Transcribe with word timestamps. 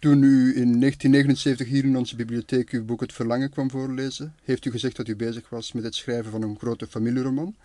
Toen 0.00 0.22
u 0.22 0.56
in 0.56 0.80
1979 0.80 1.68
hier 1.68 1.84
in 1.84 1.96
onze 1.96 2.16
bibliotheek 2.16 2.70
uw 2.70 2.84
boek 2.84 3.00
Het 3.00 3.12
Verlangen 3.12 3.50
kwam 3.50 3.70
voorlezen, 3.70 4.34
heeft 4.44 4.64
u 4.64 4.70
gezegd 4.70 4.96
dat 4.96 5.08
u 5.08 5.16
bezig 5.16 5.48
was 5.48 5.72
met 5.72 5.84
het 5.84 5.94
schrijven 5.94 6.30
van 6.30 6.42
een 6.42 6.58
grote 6.58 6.86
familieroman. 6.86 7.56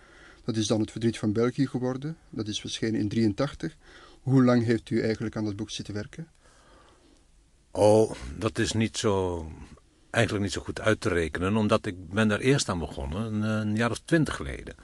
Dat 0.43 0.55
is 0.55 0.67
dan 0.67 0.79
Het 0.79 0.91
Verdriet 0.91 1.17
van 1.17 1.33
België 1.33 1.67
geworden. 1.67 2.17
Dat 2.29 2.47
is 2.47 2.59
verschenen 2.59 2.99
in 2.99 3.07
1983. 3.07 3.75
Hoe 4.21 4.43
lang 4.43 4.63
heeft 4.63 4.89
u 4.89 5.01
eigenlijk 5.01 5.35
aan 5.35 5.45
dat 5.45 5.55
boek 5.55 5.69
zitten 5.69 5.93
werken? 5.93 6.27
Oh, 7.71 8.11
dat 8.38 8.57
is 8.57 8.71
niet 8.71 8.97
zo, 8.97 9.45
eigenlijk 10.09 10.43
niet 10.45 10.54
zo 10.54 10.61
goed 10.61 10.81
uit 10.81 11.02
te 11.02 11.09
rekenen, 11.09 11.55
omdat 11.55 11.86
ik 11.86 12.09
ben 12.09 12.27
daar 12.27 12.39
eerst 12.39 12.70
aan 12.70 12.79
begonnen, 12.79 13.33
een, 13.33 13.41
een 13.41 13.75
jaar 13.75 13.91
of 13.91 14.02
twintig 14.05 14.36
geleden. 14.36 14.75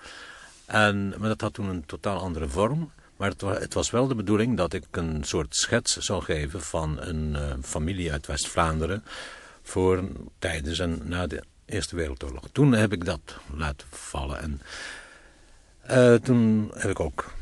En, 0.66 1.10
maar 1.10 1.30
dat 1.30 1.42
had 1.42 1.54
toen 1.54 1.70
een 1.70 1.86
totaal 1.86 2.20
andere 2.20 2.50
vorm. 2.50 2.92
Maar 3.22 3.34
het 3.60 3.74
was, 3.74 3.90
wel 3.90 4.08
de 4.08 4.16
bedoeling 4.16 4.58
dat 4.58 4.74
ik 4.74 4.86
een 4.92 5.24
soort 5.24 5.56
schets 5.56 5.98
zou 5.98 6.24
geven 6.24 6.62
van 6.62 7.02
een 7.02 7.30
uh, 7.32 7.54
familie 7.62 8.12
uit 8.12 8.28
West-Vlaanderen 8.28 9.04
voor 9.62 10.04
tijdens 10.40 10.80
en 10.80 11.02
na 11.04 11.28
de 11.28 11.44
Eerste 11.66 11.96
Wereldoorlog. 11.96 12.44
Toen 12.52 12.72
heb 12.72 12.94
ik 12.94 13.06
dat 13.06 13.20
laten 13.56 13.88
vallen 13.90 14.40
en 14.40 14.62
uh, 15.90 16.16
toen 16.16 16.72
heb 16.74 16.90
ik 16.90 17.00
ook 17.00 17.34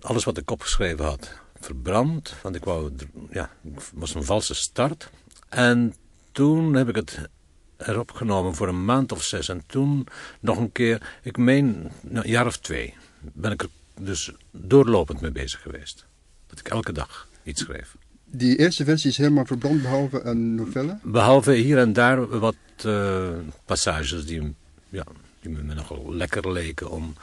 alles 0.00 0.24
wat 0.24 0.38
ik 0.38 0.50
opgeschreven 0.50 1.04
had 1.04 1.32
verbrand, 1.60 2.34
want 2.42 2.54
ik 2.54 2.64
wou, 2.64 2.92
ja, 3.30 3.50
was 3.94 4.14
een 4.14 4.24
valse 4.24 4.54
start. 4.54 5.10
En 5.48 5.94
toen 6.32 6.74
heb 6.74 6.88
ik 6.88 6.94
het 6.94 7.28
erop 7.76 8.10
genomen 8.10 8.54
voor 8.54 8.68
een 8.68 8.84
maand 8.84 9.12
of 9.12 9.22
zes. 9.22 9.48
En 9.48 9.62
toen 9.66 10.06
nog 10.40 10.58
een 10.58 10.72
keer, 10.72 11.18
ik 11.22 11.36
meen 11.36 11.90
nou, 12.00 12.24
een 12.24 12.30
jaar 12.30 12.46
of 12.46 12.56
twee, 12.56 12.94
ben 13.20 13.52
ik 13.52 13.62
er 13.62 13.68
dus 14.00 14.32
doorlopend 14.50 15.20
mee 15.20 15.32
bezig 15.32 15.62
geweest. 15.62 16.06
Dat 16.46 16.58
ik 16.58 16.68
elke 16.68 16.92
dag 16.92 17.28
iets 17.42 17.62
schreef. 17.62 17.96
Die 18.24 18.56
eerste 18.56 18.84
versie 18.84 19.10
is 19.10 19.16
helemaal 19.16 19.46
verbrand, 19.46 19.82
behalve 19.82 20.20
een 20.22 20.54
novelle? 20.54 20.98
Behalve 21.02 21.52
hier 21.52 21.78
en 21.78 21.92
daar 21.92 22.38
wat 22.38 22.56
uh, 22.86 23.28
passages 23.64 24.26
die, 24.26 24.54
ja, 24.88 25.04
die 25.40 25.50
me 25.50 25.74
nogal 25.74 26.14
lekker 26.14 26.52
leken 26.52 26.90
om, 26.90 27.14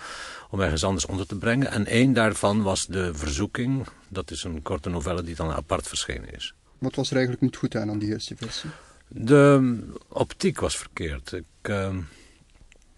om 0.50 0.62
ergens 0.62 0.84
anders 0.84 1.06
onder 1.06 1.28
te 1.28 1.36
brengen. 1.36 1.72
En 1.72 1.86
één 1.86 2.14
daarvan 2.14 2.62
was 2.62 2.86
De 2.86 3.14
Verzoeking. 3.14 3.88
Dat 4.08 4.32
is 4.32 4.44
een 4.44 4.62
korte 4.62 4.90
novelle 4.90 5.24
die 5.24 5.36
dan 5.36 5.52
apart 5.52 5.88
verschenen 5.88 6.34
is. 6.34 6.54
Wat 6.78 6.96
was 6.96 7.10
er 7.10 7.16
eigenlijk 7.16 7.44
niet 7.44 7.56
goed 7.56 7.76
aan 7.76 7.90
aan 7.90 8.00
die 8.00 8.10
eerste 8.10 8.36
versie? 8.36 8.70
De 9.08 9.80
optiek 10.08 10.60
was 10.60 10.78
verkeerd. 10.78 11.32
Ik, 11.32 11.70
uh, 11.70 11.98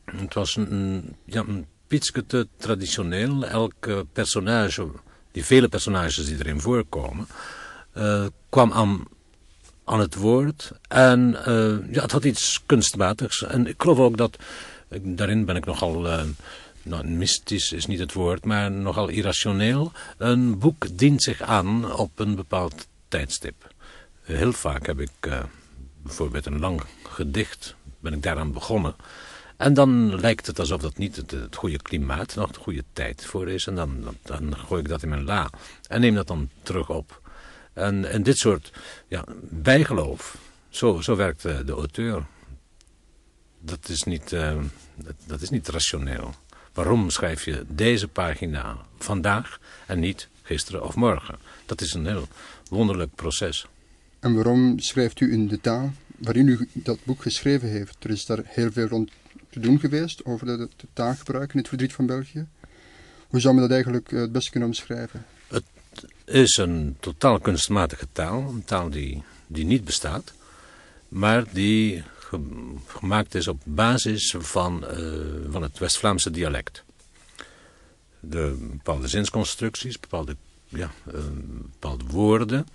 het 0.05 0.33
was 0.33 0.55
een, 0.55 1.15
ja, 1.25 1.43
een 1.47 1.65
pietske 1.95 2.25
te 2.27 2.47
traditioneel. 2.59 3.45
Elke 3.47 4.03
personage, 4.13 4.87
die 5.35 5.43
vele 5.45 5.69
personages 5.71 6.27
die 6.27 6.39
erin 6.41 6.59
voorkomen, 6.63 7.27
uh, 7.95 8.27
kwam 8.51 8.73
aan, 8.73 8.97
aan 9.85 10.03
het 10.03 10.15
woord. 10.19 10.71
En 10.87 11.37
uh, 11.47 11.93
ja, 11.95 12.01
het 12.01 12.11
had 12.11 12.27
iets 12.27 12.59
kunstmatigs. 12.65 13.43
En 13.43 13.67
ik 13.67 13.81
geloof 13.81 13.99
ook 13.99 14.17
dat, 14.17 14.37
daarin 14.89 15.45
ben 15.45 15.55
ik 15.55 15.65
nogal, 15.65 16.01
nou, 16.83 17.07
mystisch 17.07 17.71
is 17.71 17.85
niet 17.85 17.99
het 17.99 18.13
woord, 18.13 18.45
maar 18.45 18.71
nogal 18.71 19.07
irrationeel. 19.07 19.91
Een 20.17 20.59
boek 20.59 20.97
dient 20.97 21.23
zich 21.23 21.41
aan 21.41 21.91
op 21.95 22.19
een 22.19 22.35
bepaald 22.35 22.87
tijdstip. 23.07 23.73
Heel 24.21 24.53
vaak 24.53 24.85
heb 24.85 24.99
ik 24.99 25.29
bijvoorbeeld 26.03 26.45
een 26.45 26.59
lang 26.59 26.81
gedicht, 27.03 27.75
ben 27.99 28.13
ik 28.13 28.23
daaraan 28.23 28.53
begonnen. 28.53 28.95
En 29.57 29.73
dan 29.73 30.19
lijkt 30.19 30.47
het 30.47 30.59
alsof 30.59 30.81
dat 30.81 30.97
niet 30.97 31.15
het, 31.15 31.55
goede 31.55 31.81
klimaat, 31.81 32.35
nog 32.35 32.51
de 32.51 32.59
goede 32.59 32.83
tijd 32.93 33.25
voor 33.25 33.49
is. 33.49 33.67
En 33.67 33.75
dan, 33.75 34.15
dan 34.21 34.57
gooi 34.57 34.81
ik 34.81 34.87
dat 34.87 35.03
in 35.03 35.09
mijn 35.09 35.23
la 35.23 35.49
en 35.87 36.01
neem 36.01 36.15
dat 36.15 36.27
dan 36.27 36.49
terug 36.63 36.89
op. 36.89 37.21
En, 37.73 38.11
en 38.11 38.23
dit 38.23 38.37
soort 38.37 38.71
ja, 39.07 39.23
bijgeloof, 39.41 40.37
zo, 40.69 41.01
zo 41.01 41.15
werkt 41.15 41.41
de, 41.41 41.63
de 41.63 41.71
auteur. 41.71 42.25
Dat 43.59 43.89
is, 43.89 44.03
niet, 44.03 44.31
uh, 44.31 44.61
dat, 44.95 45.15
dat 45.25 45.41
is 45.41 45.49
niet 45.49 45.67
rationeel. 45.67 46.33
Waarom 46.73 47.09
schrijf 47.09 47.45
je 47.45 47.65
deze 47.67 48.07
pagina 48.07 48.77
vandaag 48.97 49.59
en 49.85 49.99
niet 49.99 50.27
gisteren 50.41 50.83
of 50.83 50.95
morgen? 50.95 51.35
Dat 51.65 51.81
is 51.81 51.93
een 51.93 52.05
heel 52.05 52.27
wonderlijk 52.69 53.15
proces. 53.15 53.67
En 54.19 54.33
waarom 54.33 54.79
schrijft 54.79 55.19
u 55.19 55.31
in 55.31 55.47
de 55.47 55.61
taal 55.61 55.93
waarin 56.17 56.47
u 56.47 56.69
dat 56.71 56.97
boek 57.03 57.21
geschreven 57.21 57.69
heeft? 57.69 58.03
Er 58.03 58.09
is 58.09 58.25
daar 58.25 58.41
heel 58.43 58.71
veel 58.71 58.87
rond 58.87 59.11
te 59.55 59.67
doen 59.67 59.79
geweest 59.79 60.25
over 60.25 60.45
de, 60.45 60.57
de 60.57 60.87
taalgebruik 60.93 61.53
in 61.53 61.59
het 61.59 61.67
verdriet 61.67 61.93
van 61.93 62.05
België. 62.05 62.47
Hoe 63.27 63.39
zou 63.39 63.53
men 63.53 63.63
dat 63.63 63.71
eigenlijk 63.71 64.11
het 64.11 64.31
beste 64.31 64.51
kunnen 64.51 64.69
omschrijven? 64.69 65.25
Het 65.47 65.63
is 66.25 66.57
een 66.57 66.97
totaal 66.99 67.39
kunstmatige 67.39 68.07
taal, 68.11 68.39
een 68.49 68.65
taal 68.65 68.89
die, 68.89 69.23
die 69.47 69.65
niet 69.65 69.85
bestaat, 69.85 70.33
maar 71.07 71.43
die 71.51 72.03
gemaakt 72.87 73.35
is 73.35 73.47
op 73.47 73.61
basis 73.63 74.35
van, 74.37 74.85
uh, 74.91 75.51
van 75.51 75.61
het 75.61 75.77
West-Vlaamse 75.77 76.31
dialect. 76.31 76.83
De 78.19 78.67
bepaalde 78.71 79.07
zinsconstructies, 79.07 79.99
bepaalde, 79.99 80.35
ja, 80.67 80.91
uh, 81.07 81.13
bepaalde 81.71 82.05
woorden 82.07 82.67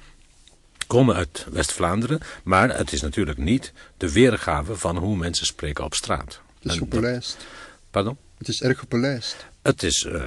komen 0.87 1.15
uit 1.15 1.47
West-Vlaanderen, 1.51 2.21
maar 2.43 2.77
het 2.77 2.93
is 2.93 3.01
natuurlijk 3.01 3.39
niet 3.39 3.73
de 3.97 4.13
weergave 4.13 4.77
van 4.77 4.97
hoe 4.97 5.17
mensen 5.17 5.47
spreken 5.47 5.85
op 5.85 5.95
straat. 5.95 6.41
Het 6.63 6.73
is 6.73 6.79
gepolijst. 6.79 7.47
Pardon? 7.91 8.17
Het 8.39 8.49
is 8.49 8.63
erg 8.63 8.79
gepolijst. 8.79 9.47
Het 9.63 9.83
is, 9.83 10.05
uh, 10.05 10.23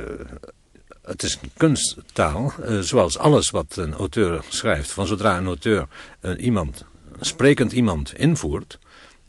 het 1.01 1.23
is 1.23 1.39
een 1.41 1.51
kunsttaal, 1.57 2.53
uh, 2.59 2.79
zoals 2.79 3.17
alles 3.17 3.49
wat 3.49 3.75
een 3.75 3.93
auteur 3.93 4.43
schrijft. 4.49 4.91
Van 4.91 5.07
zodra 5.07 5.37
een 5.37 5.45
auteur 5.45 5.87
uh, 6.21 6.43
iemand, 6.43 6.85
een 7.19 7.25
sprekend 7.25 7.71
iemand 7.71 8.13
invoert, 8.13 8.79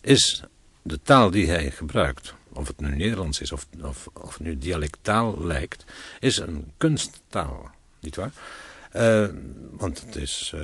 is 0.00 0.42
de 0.82 1.00
taal 1.02 1.30
die 1.30 1.46
hij 1.46 1.70
gebruikt, 1.70 2.34
of 2.52 2.66
het 2.66 2.80
nu 2.80 2.96
Nederlands 2.96 3.40
is 3.40 3.52
of, 3.52 3.66
of, 3.82 4.08
of 4.12 4.32
het 4.32 4.46
nu 4.46 4.58
dialectaal 4.58 5.44
lijkt, 5.44 5.84
is 6.20 6.36
een 6.36 6.72
kunsttaal, 6.76 7.70
niet 8.00 8.16
waar? 8.16 8.32
Want 9.70 10.00
het 10.00 10.16
is, 10.16 10.54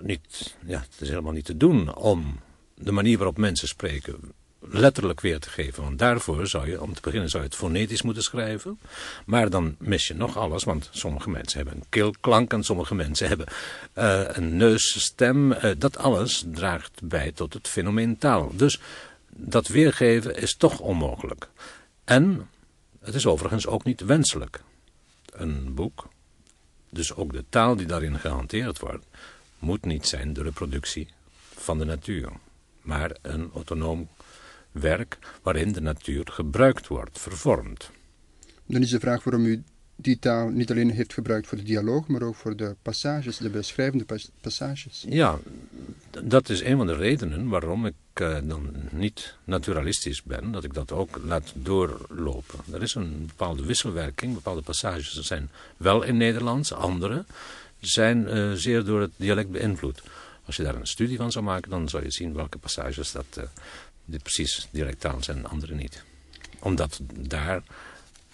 niet, 0.00 0.54
ja, 0.66 0.80
het 0.90 1.00
is 1.00 1.08
helemaal 1.08 1.32
niet 1.32 1.44
te 1.44 1.56
doen 1.56 1.94
om 1.94 2.40
de 2.74 2.92
manier 2.92 3.16
waarop 3.16 3.38
mensen 3.38 3.68
spreken 3.68 4.32
letterlijk 4.68 5.20
weer 5.20 5.40
te 5.40 5.50
geven. 5.50 5.82
Want 5.82 5.98
daarvoor 5.98 6.46
zou 6.46 6.70
je, 6.70 6.82
om 6.82 6.94
te 6.94 7.00
beginnen, 7.00 7.28
zou 7.28 7.42
je 7.42 7.48
het 7.48 7.58
fonetisch 7.58 8.02
moeten 8.02 8.22
schrijven. 8.22 8.78
Maar 9.26 9.50
dan 9.50 9.76
mis 9.78 10.06
je 10.06 10.14
nog 10.14 10.36
alles, 10.36 10.64
want 10.64 10.88
sommige 10.92 11.30
mensen 11.30 11.58
hebben 11.58 11.76
een 11.76 11.88
keelklank 11.88 12.52
en 12.52 12.64
sommige 12.64 12.94
mensen 12.94 13.28
hebben 13.28 13.46
uh, 13.94 14.22
een 14.26 14.56
neusstem. 14.56 15.52
Uh, 15.52 15.70
dat 15.78 15.98
alles 15.98 16.44
draagt 16.52 17.00
bij 17.02 17.32
tot 17.32 17.54
het 17.54 17.68
fenomeen 17.68 18.18
taal. 18.18 18.50
Dus 18.54 18.80
dat 19.30 19.68
weergeven 19.68 20.36
is 20.36 20.56
toch 20.56 20.78
onmogelijk. 20.78 21.48
En 22.04 22.48
het 23.00 23.14
is 23.14 23.26
overigens 23.26 23.66
ook 23.66 23.84
niet 23.84 24.00
wenselijk. 24.00 24.62
Een 25.32 25.74
boek, 25.74 26.08
dus 26.90 27.14
ook 27.14 27.32
de 27.32 27.44
taal 27.48 27.76
die 27.76 27.86
daarin 27.86 28.18
gehanteerd 28.18 28.78
wordt, 28.78 29.06
moet 29.58 29.84
niet 29.84 30.06
zijn 30.06 30.32
de 30.32 30.42
reproductie 30.42 31.08
van 31.54 31.78
de 31.78 31.84
natuur, 31.84 32.30
maar 32.82 33.16
een 33.22 33.50
autonoom 33.54 34.08
werk 34.80 35.18
waarin 35.42 35.72
de 35.72 35.80
natuur 35.80 36.26
gebruikt 36.32 36.86
wordt, 36.86 37.18
vervormd. 37.18 37.90
Dan 38.66 38.82
is 38.82 38.90
de 38.90 39.00
vraag 39.00 39.24
waarom 39.24 39.44
u 39.44 39.62
die 39.96 40.18
taal 40.18 40.48
niet 40.48 40.70
alleen 40.70 40.90
heeft 40.90 41.12
gebruikt 41.12 41.46
voor 41.46 41.58
de 41.58 41.64
dialoog, 41.64 42.06
maar 42.06 42.22
ook 42.22 42.34
voor 42.34 42.56
de 42.56 42.76
passages, 42.82 43.36
de 43.36 43.50
beschrijvende 43.50 44.04
passages. 44.40 45.04
Ja, 45.08 45.38
dat 46.24 46.48
is 46.48 46.62
een 46.62 46.76
van 46.76 46.86
de 46.86 46.94
redenen 46.94 47.48
waarom 47.48 47.86
ik 47.86 47.94
uh, 48.20 48.38
dan 48.44 48.74
niet 48.90 49.34
naturalistisch 49.44 50.22
ben, 50.22 50.52
dat 50.52 50.64
ik 50.64 50.74
dat 50.74 50.92
ook 50.92 51.20
laat 51.24 51.52
doorlopen. 51.54 52.58
Er 52.72 52.82
is 52.82 52.94
een 52.94 53.26
bepaalde 53.26 53.64
wisselwerking, 53.64 54.34
bepaalde 54.34 54.62
passages 54.62 55.20
zijn 55.20 55.50
wel 55.76 56.02
in 56.02 56.16
Nederlands, 56.16 56.72
andere 56.72 57.24
zijn 57.80 58.36
uh, 58.36 58.52
zeer 58.52 58.84
door 58.84 59.00
het 59.00 59.12
dialect 59.16 59.50
beïnvloed. 59.50 60.02
Als 60.44 60.56
je 60.56 60.62
daar 60.62 60.74
een 60.74 60.86
studie 60.86 61.16
van 61.16 61.32
zou 61.32 61.44
maken, 61.44 61.70
dan 61.70 61.88
zou 61.88 62.02
je 62.02 62.10
zien 62.10 62.34
welke 62.34 62.58
passages 62.58 63.12
dat 63.12 63.26
uh, 63.38 63.44
dit 64.06 64.22
precies 64.22 64.68
dialectaal 64.70 65.22
zijn 65.22 65.36
en 65.36 65.46
andere 65.46 65.74
niet. 65.74 66.04
Omdat 66.58 67.00
daar 67.18 67.62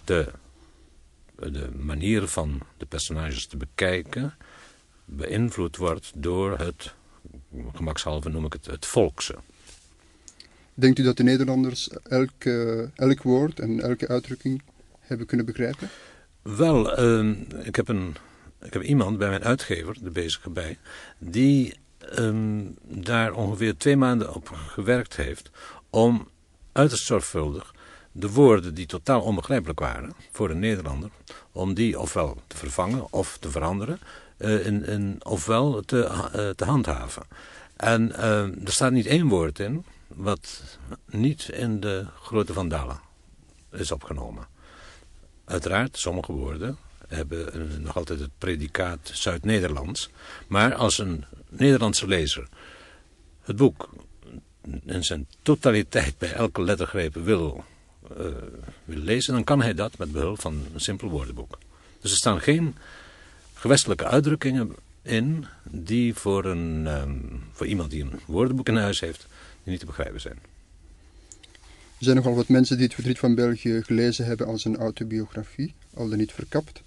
de, 0.04 0.32
de 1.36 1.70
manier 1.76 2.26
van 2.28 2.60
de 2.76 2.86
personages 2.86 3.46
te 3.46 3.56
bekijken 3.56 4.34
beïnvloed 5.04 5.76
wordt 5.76 6.12
door 6.14 6.58
het, 6.58 6.94
gemakshalve 7.74 8.28
noem 8.28 8.44
ik 8.44 8.52
het, 8.52 8.66
het 8.66 8.86
volkse. 8.86 9.34
Denkt 10.74 10.98
u 10.98 11.02
dat 11.02 11.16
de 11.16 11.22
Nederlanders 11.22 11.88
elk, 11.88 12.44
uh, 12.44 12.88
elk 12.94 13.22
woord 13.22 13.60
en 13.60 13.80
elke 13.80 14.08
uitdrukking 14.08 14.62
hebben 15.00 15.26
kunnen 15.26 15.46
begrijpen? 15.46 15.88
Wel, 16.42 17.04
uh, 17.04 17.36
ik, 17.62 17.76
heb 17.76 17.88
een, 17.88 18.16
ik 18.60 18.72
heb 18.72 18.82
iemand 18.82 19.18
bij 19.18 19.28
mijn 19.28 19.44
uitgever, 19.44 19.96
de 20.02 20.10
bezige 20.10 20.50
bij, 20.50 20.78
die 21.18 21.74
um, 22.18 22.76
daar 22.82 23.32
ongeveer 23.32 23.76
twee 23.76 23.96
maanden 23.96 24.34
op 24.34 24.48
gewerkt 24.48 25.16
heeft 25.16 25.50
om 25.90 26.28
uiterst 26.72 27.06
zorgvuldig 27.06 27.74
de 28.12 28.30
woorden 28.30 28.74
die 28.74 28.86
totaal 28.86 29.20
onbegrijpelijk 29.20 29.80
waren 29.80 30.12
voor 30.32 30.50
een 30.50 30.58
Nederlander, 30.58 31.10
om 31.52 31.74
die 31.74 32.00
ofwel 32.00 32.36
te 32.46 32.56
vervangen 32.56 33.12
of 33.12 33.38
te 33.38 33.50
veranderen 33.50 33.98
in, 34.36 34.86
in, 34.86 35.20
ofwel 35.22 35.80
te, 35.80 36.52
te 36.56 36.64
handhaven. 36.64 37.22
En 37.76 38.16
er 38.64 38.72
staat 38.72 38.92
niet 38.92 39.06
één 39.06 39.28
woord 39.28 39.58
in 39.58 39.84
wat 40.06 40.62
niet 41.06 41.48
in 41.48 41.80
de 41.80 42.06
grote 42.22 42.52
vandalen 42.52 43.00
is 43.70 43.92
opgenomen. 43.92 44.46
Uiteraard, 45.44 45.98
sommige 45.98 46.32
woorden 46.32 46.76
hebben 47.08 47.82
nog 47.82 47.96
altijd 47.96 48.20
het 48.20 48.38
predicaat 48.38 49.10
Zuid-Nederlands. 49.12 50.10
Maar 50.46 50.74
als 50.74 50.98
een 50.98 51.24
Nederlandse 51.58 52.06
lezer 52.06 52.48
het 53.42 53.56
boek 53.56 53.90
in 54.86 55.04
zijn 55.04 55.26
totaliteit 55.42 56.18
bij 56.18 56.32
elke 56.32 56.62
lettergreep 56.62 57.14
wil, 57.14 57.64
uh, 58.18 58.26
wil 58.84 58.98
lezen, 58.98 59.34
dan 59.34 59.44
kan 59.44 59.62
hij 59.62 59.74
dat 59.74 59.98
met 59.98 60.12
behulp 60.12 60.40
van 60.40 60.66
een 60.74 60.80
simpel 60.80 61.08
woordenboek. 61.08 61.58
Dus 62.00 62.10
er 62.10 62.16
staan 62.16 62.40
geen 62.40 62.74
gewestelijke 63.54 64.04
uitdrukkingen 64.04 64.72
in 65.02 65.46
die 65.70 66.14
voor, 66.14 66.44
een, 66.44 66.86
um, 66.86 67.42
voor 67.52 67.66
iemand 67.66 67.90
die 67.90 68.02
een 68.02 68.20
woordenboek 68.26 68.68
in 68.68 68.76
huis 68.76 69.00
heeft, 69.00 69.26
die 69.62 69.70
niet 69.72 69.80
te 69.80 69.86
begrijpen 69.86 70.20
zijn. 70.20 70.38
Er 71.98 72.08
zijn 72.08 72.16
nogal 72.16 72.34
wat 72.34 72.48
mensen 72.48 72.76
die 72.76 72.84
het 72.84 72.94
verdriet 72.94 73.18
van 73.18 73.34
België 73.34 73.82
gelezen 73.82 74.24
hebben 74.24 74.46
als 74.46 74.64
een 74.64 74.76
autobiografie, 74.76 75.74
al 75.94 76.08
dan 76.08 76.18
niet 76.18 76.32
verkapt. 76.32 76.82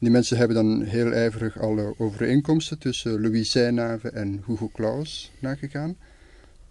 Die 0.00 0.10
mensen 0.10 0.36
hebben 0.36 0.56
dan 0.56 0.82
heel 0.82 1.12
ijverig 1.12 1.58
alle 1.60 1.94
overeenkomsten 1.98 2.78
tussen 2.78 3.20
Louis 3.20 3.50
Seynave 3.50 4.10
en 4.10 4.42
Hugo 4.46 4.70
Claus 4.72 5.30
nagegaan. 5.38 5.96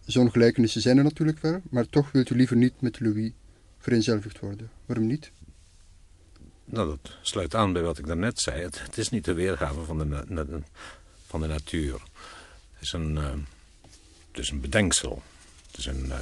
Zo'n 0.06 0.32
gelijkenissen 0.32 0.82
zijn 0.82 0.98
er 0.98 1.04
natuurlijk 1.04 1.40
wel, 1.40 1.62
maar 1.70 1.90
toch 1.90 2.12
wilt 2.12 2.30
u 2.30 2.36
liever 2.36 2.56
niet 2.56 2.82
met 2.82 3.00
Louis 3.00 3.32
vereenzelvigd 3.80 4.40
worden. 4.40 4.70
Waarom 4.86 5.08
niet? 5.08 5.32
Nou, 6.66 6.88
dat 6.88 7.18
sluit 7.22 7.56
aan 7.56 7.74
bij 7.74 7.82
wat 7.82 7.98
ik 7.98 8.08
daarnet 8.08 8.40
zei. 8.40 8.62
Het, 8.62 8.98
is 8.98 9.10
niet 9.10 9.26
de 9.26 9.34
weergave 9.34 9.84
van 9.84 9.98
de, 9.98 10.62
van 11.26 11.42
de 11.42 11.48
natuur. 11.48 12.02
Het 12.74 12.82
is 12.82 12.94
een, 12.94 13.12
uh, 13.12 13.32
het 14.32 14.40
is 14.40 14.50
een 14.50 14.62
bedenksel. 14.62 15.22
Het 15.68 15.78
is 15.78 15.86
een, 15.86 16.06
uh, 16.06 16.16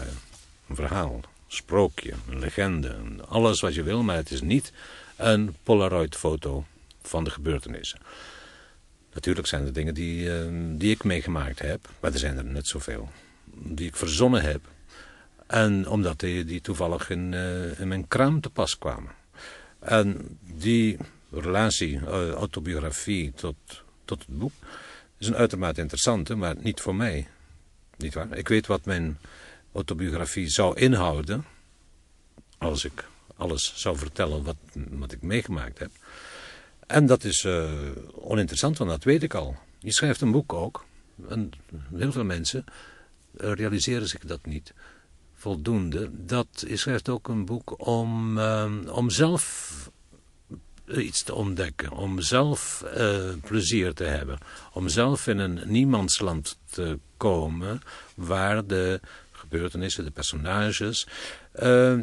een 0.68 0.76
verhaal, 0.76 1.14
een 1.14 1.24
sprookje, 1.48 2.14
een 2.30 2.40
legende. 2.40 2.96
Alles 3.28 3.62
wat 3.62 3.76
je 3.76 3.84
wil, 3.84 4.04
maar 4.04 4.16
het 4.16 4.32
is 4.32 4.42
niet 4.42 4.72
een 5.16 5.56
Polaroid-foto 5.64 6.66
van 7.08 7.24
de 7.24 7.30
gebeurtenissen. 7.30 8.00
Natuurlijk 9.14 9.48
zijn 9.48 9.66
er 9.66 9.74
dingen 9.74 9.94
die, 9.94 10.26
uh, 10.26 10.78
die 10.80 10.92
ik 10.92 11.04
meegemaakt 11.04 11.60
heb, 11.60 11.90
maar 12.00 12.14
er 12.14 12.20
zijn 12.20 12.38
er 12.38 12.46
net 12.46 12.68
zoveel. 12.68 13.10
Die 13.54 13.88
ik 13.88 13.96
verzonnen 13.96 14.42
heb. 14.42 14.62
En 15.48 15.88
omdat 15.88 16.20
die, 16.20 16.46
die 16.46 16.62
toevallig 16.62 17.10
in, 17.10 17.32
uh, 17.32 17.80
in 17.80 17.88
mijn 17.88 18.08
kraam 18.08 18.42
te 18.42 18.50
pas 18.50 18.78
kwamen. 18.78 19.12
En 19.80 20.38
die 20.42 20.98
relatie, 21.32 22.00
uh, 22.00 22.32
autobiografie 22.32 23.34
tot, 23.34 23.56
tot 24.06 24.20
het 24.26 24.38
boek, 24.38 24.52
is 25.18 25.28
een 25.28 25.36
uitermate 25.36 25.82
interessante, 25.82 26.36
maar 26.36 26.56
niet 26.60 26.82
voor 26.82 26.96
mij. 26.96 27.28
Niet 27.98 28.14
waar? 28.14 28.38
Ik 28.38 28.48
weet 28.48 28.68
wat 28.68 28.86
mijn 28.86 29.18
autobiografie 29.74 30.50
zou 30.50 30.80
inhouden, 30.80 31.46
als 32.58 32.86
ik 32.86 33.06
alles 33.36 33.74
zou 33.76 33.98
vertellen 33.98 34.44
wat, 34.44 34.56
wat 34.90 35.12
ik 35.12 35.22
meegemaakt 35.22 35.80
heb. 35.80 35.92
En 36.86 37.06
dat 37.06 37.24
is 37.24 37.44
uh, 37.44 37.72
oninteressant, 38.14 38.78
want 38.78 38.90
dat 38.90 39.04
weet 39.04 39.24
ik 39.24 39.34
al. 39.34 39.56
Je 39.80 39.92
schrijft 39.92 40.22
een 40.22 40.32
boek 40.32 40.54
ook. 40.54 40.86
En 41.30 41.52
heel 41.96 42.12
veel 42.12 42.24
mensen 42.24 42.66
uh, 43.38 43.52
realiseren 43.54 44.08
zich 44.08 44.22
dat 44.22 44.46
niet 44.46 44.74
voldoende. 45.34 46.10
Dat, 46.12 46.48
je 46.68 46.78
schrijft 46.78 47.10
ook 47.10 47.28
een 47.28 47.46
boek 47.46 47.88
om, 47.88 48.38
uh, 48.38 48.72
om 48.92 49.10
zelf 49.10 49.74
iets 50.88 51.24
te 51.24 51.34
ontdekken. 51.34 51.92
Om 51.92 52.22
zelf 52.22 52.84
plezier 53.42 53.94
te 53.94 54.04
hebben. 54.04 54.38
Om 54.74 54.88
zelf 54.88 55.28
in 55.28 55.38
een 55.38 55.62
niemandsland 55.66 56.58
te 56.70 57.00
komen 57.18 57.82
waar 58.16 58.66
de 58.66 59.00
gebeurtenissen, 59.32 60.04
de 60.04 60.12
personages, 60.12 61.08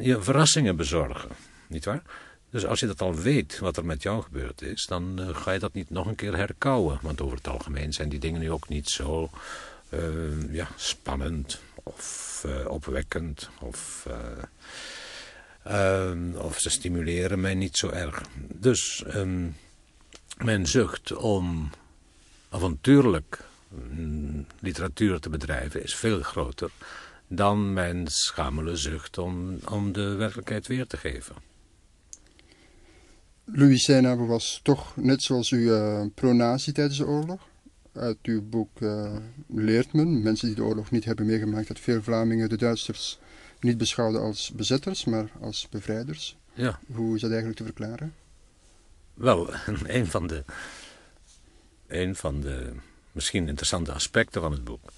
je 0.00 0.16
verrassingen 0.20 0.76
bezorgen. 0.76 1.30
Niet 1.68 1.84
waar? 1.84 2.02
Dus 2.52 2.66
als 2.66 2.80
je 2.80 2.86
dat 2.86 3.00
al 3.00 3.14
weet, 3.14 3.58
wat 3.58 3.76
er 3.76 3.84
met 3.84 4.02
jou 4.02 4.22
gebeurd 4.22 4.62
is, 4.62 4.86
dan 4.86 5.20
uh, 5.20 5.36
ga 5.36 5.50
je 5.50 5.58
dat 5.58 5.72
niet 5.72 5.90
nog 5.90 6.06
een 6.06 6.14
keer 6.14 6.36
herkouwen. 6.36 6.98
Want 7.02 7.20
over 7.20 7.36
het 7.36 7.48
algemeen 7.48 7.92
zijn 7.92 8.08
die 8.08 8.18
dingen 8.18 8.40
nu 8.40 8.50
ook 8.50 8.68
niet 8.68 8.88
zo 8.88 9.30
uh, 9.90 10.52
ja, 10.52 10.68
spannend 10.76 11.60
of 11.82 12.42
uh, 12.46 12.68
opwekkend. 12.68 13.48
Of, 13.60 14.06
ehm, 15.62 16.34
of 16.34 16.58
ze 16.60 16.70
stimuleren 16.70 17.40
mij 17.40 17.54
niet 17.54 17.76
zo 17.76 17.88
erg. 17.88 18.22
Dus 18.36 19.04
mijn 20.36 20.66
zucht 20.66 21.12
om 21.12 21.70
avontuurlijk 22.48 23.44
mm, 23.68 24.46
literatuur 24.60 25.20
te 25.20 25.30
bedrijven 25.30 25.82
is 25.82 25.94
veel 25.94 26.22
groter 26.22 26.70
dan 27.26 27.72
mijn 27.72 28.06
schamele 28.06 28.76
zucht 28.76 29.18
om, 29.18 29.58
om 29.68 29.92
de 29.92 30.14
werkelijkheid 30.14 30.66
weer 30.66 30.86
te 30.86 30.96
geven. 30.96 31.51
Louis 33.44 33.84
Seynave 33.84 34.26
was 34.26 34.60
toch 34.62 34.96
net 34.96 35.22
zoals 35.22 35.50
u 35.50 35.58
uh, 35.58 36.04
pro-nazi 36.14 36.72
tijdens 36.72 36.98
de 36.98 37.06
oorlog. 37.06 37.48
Uit 37.92 38.18
uw 38.22 38.42
boek 38.42 38.80
uh, 38.80 39.16
leert 39.48 39.92
men, 39.92 40.22
mensen 40.22 40.46
die 40.46 40.56
de 40.56 40.62
oorlog 40.62 40.90
niet 40.90 41.04
hebben 41.04 41.26
meegemaakt, 41.26 41.68
dat 41.68 41.78
veel 41.78 42.02
Vlamingen 42.02 42.48
de 42.48 42.56
Duitsers 42.56 43.18
niet 43.60 43.78
beschouwden 43.78 44.20
als 44.20 44.52
bezetters, 44.52 45.04
maar 45.04 45.30
als 45.40 45.68
bevrijders. 45.70 46.36
Ja. 46.54 46.78
Hoe 46.92 47.14
is 47.14 47.20
dat 47.20 47.30
eigenlijk 47.30 47.58
te 47.58 47.64
verklaren? 47.64 48.14
Wel, 49.14 49.54
een 49.86 50.06
van 50.06 50.26
de, 50.26 50.44
een 51.86 52.16
van 52.16 52.40
de 52.40 52.72
misschien 53.12 53.48
interessante 53.48 53.92
aspecten 53.92 54.40
van 54.40 54.52
het 54.52 54.64
boek 54.64 54.92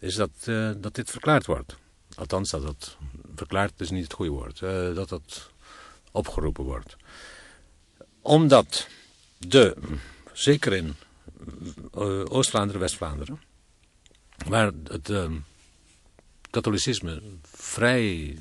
is 0.00 0.14
dat, 0.14 0.30
uh, 0.46 0.70
dat 0.78 0.94
dit 0.94 1.10
verklaard 1.10 1.46
wordt. 1.46 1.76
Althans, 2.14 2.50
dat 2.50 2.62
het 2.62 2.96
verklaard 3.34 3.80
is 3.80 3.90
niet 3.90 4.04
het 4.04 4.12
goede 4.12 4.30
woord. 4.30 4.58
dat 4.94 5.10
het 5.10 5.50
opgeroepen 6.12 6.64
wordt 6.64 6.96
omdat 8.28 8.88
de, 9.38 9.76
zeker 10.32 10.72
in 10.72 10.94
uh, 11.94 12.24
Oost-Vlaanderen, 12.28 12.80
West-Vlaanderen, 12.80 13.40
waar 14.46 14.72
het 14.84 15.08
uh, 15.08 15.30
katholicisme 16.50 17.22
vrij 17.42 18.38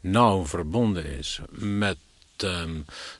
nauw 0.00 0.46
verbonden 0.46 1.04
is 1.04 1.40
met 1.50 1.98
uh, 2.44 2.64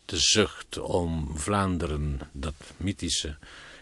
de 0.04 0.18
zucht 0.18 0.78
om 0.78 1.38
Vlaanderen, 1.38 2.20
dat 2.32 2.54
mythische 2.76 3.36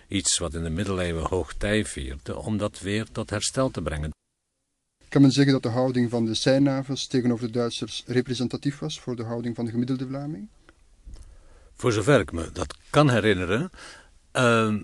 iets 0.09 0.39
wat 0.39 0.55
in 0.55 0.63
de 0.63 0.71
middeleeuwen 0.71 1.29
hoogtij 1.29 1.85
vierde, 1.85 2.37
om 2.37 2.57
dat 2.57 2.81
weer 2.81 3.07
tot 3.13 3.31
herstel 3.31 3.71
te 3.71 3.83
brengen. 3.83 4.11
Kan 5.09 5.23
men 5.23 5.31
zeggen 5.31 5.53
dat 5.53 5.63
de 5.63 5.69
houding 5.69 6.11
van 6.11 6.25
de 6.25 6.35
Seinavers 6.35 7.07
tegenover 7.07 7.47
de 7.47 7.53
Duitsers 7.53 8.03
representatief 8.07 8.79
was 8.79 9.01
voor 9.01 9.17
de 9.17 9.25
houding 9.25 9.57
van 9.57 9.65
de 9.65 9.71
gemiddelde 9.71 10.07
Vlaming? 10.07 10.49
Voor 11.83 11.93
zover 11.93 12.21
ik 12.21 12.33
me 12.33 12.51
dat 12.53 12.77
kan 12.91 13.11
herinneren. 13.11 13.71
Uh, 14.33 14.75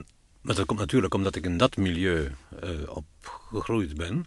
maar 0.41 0.55
dat 0.55 0.67
komt 0.67 0.79
natuurlijk 0.79 1.15
omdat 1.15 1.35
ik 1.35 1.45
in 1.45 1.57
dat 1.57 1.77
milieu 1.77 2.31
uh, 2.65 2.71
opgegroeid 2.89 3.97
ben. 3.97 4.25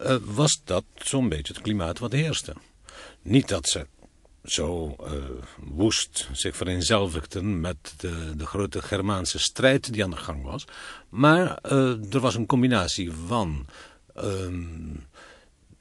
Uh, 0.00 0.16
was 0.24 0.60
dat 0.64 0.84
zo'n 0.94 1.28
beetje 1.28 1.52
het 1.52 1.62
klimaat 1.62 1.98
wat 1.98 2.12
heerste. 2.12 2.54
Niet 3.22 3.48
dat 3.48 3.68
ze 3.68 3.86
zo 4.44 4.96
uh, 5.00 5.12
woest 5.56 6.28
zich 6.32 6.56
vereenzelvigden 6.56 7.60
met 7.60 7.94
de, 7.96 8.36
de, 8.36 8.46
grote 8.46 8.82
Germaanse 8.82 9.38
strijd 9.38 9.92
die 9.92 10.04
aan 10.04 10.10
de 10.10 10.16
gang 10.16 10.42
was. 10.42 10.64
Maar 11.08 11.58
er 12.10 12.20
was 12.20 12.34
een 12.34 12.46
combinatie 12.46 13.12
van 13.12 13.66
ehm, 14.14 14.94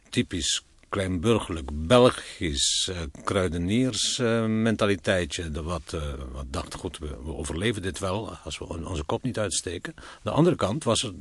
typisch 0.09 0.63
kleinburgerlijk 0.89 1.87
Belgisch 1.87 2.89
uh, 2.91 2.97
kruideniersmentaliteitje. 3.23 5.43
Uh, 5.43 5.59
wat, 5.59 5.91
uh, 5.95 6.13
wat 6.31 6.45
dacht, 6.47 6.73
goed, 6.73 6.97
we, 6.97 7.25
overleven 7.25 7.81
dit 7.81 7.99
wel 7.99 8.35
als 8.35 8.57
we 8.57 8.65
onze 8.65 9.03
kop 9.03 9.23
niet 9.23 9.39
uitsteken. 9.39 9.93
Aan 9.97 10.03
de 10.23 10.31
andere 10.31 10.55
kant 10.55 10.83
was 10.83 11.03
er, 11.03 11.13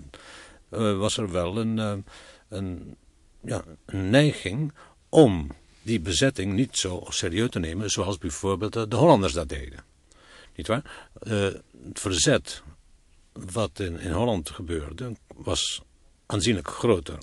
was 0.98 1.16
er 1.16 1.30
wel 1.30 1.56
een, 1.56 2.04
een, 2.48 2.96
ja, 3.40 3.64
neiging 3.86 4.72
om 5.08 5.50
die 5.82 6.00
bezetting 6.00 6.52
niet 6.52 6.78
zo 6.78 7.04
serieus 7.08 7.50
te 7.50 7.58
nemen 7.58 7.90
zoals 7.90 8.18
bijvoorbeeld 8.18 8.90
de 8.90 8.96
Hollanders 8.96 9.32
dat 9.32 9.48
deden. 9.48 9.84
Niet 10.56 10.66
waar? 10.66 11.10
het 11.18 12.00
verzet 12.00 12.62
wat 13.32 13.78
in, 13.78 13.98
in 13.98 14.12
Holland 14.12 14.50
gebeurde 14.50 15.12
was 15.34 15.82
aanzienlijk 16.26 16.68
groter. 16.68 17.18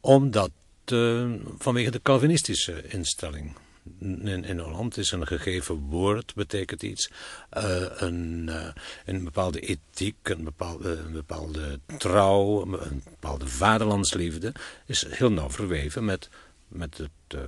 Omdat 0.00 0.50
uh, 0.90 1.32
vanwege 1.58 1.90
de 1.90 2.02
Calvinistische 2.02 2.88
instelling. 2.88 3.56
In, 4.00 4.44
in 4.44 4.58
Holland 4.58 4.96
is 4.96 5.10
een 5.10 5.26
gegeven 5.26 5.74
woord, 5.76 6.34
betekent 6.34 6.82
iets. 6.82 7.10
Uh, 7.56 7.84
een, 7.94 8.46
uh, 8.48 8.68
een 9.04 9.24
bepaalde 9.24 9.60
ethiek, 9.60 10.28
een 10.28 10.44
bepaalde, 10.44 10.90
een 10.90 11.12
bepaalde 11.12 11.80
trouw, 11.98 12.62
een 12.62 13.02
bepaalde 13.04 13.46
vaderlandsliefde... 13.46 14.52
is 14.86 15.06
heel 15.08 15.32
nauw 15.32 15.50
verweven 15.50 16.04
met, 16.04 16.28
met, 16.68 16.98
het, 16.98 17.40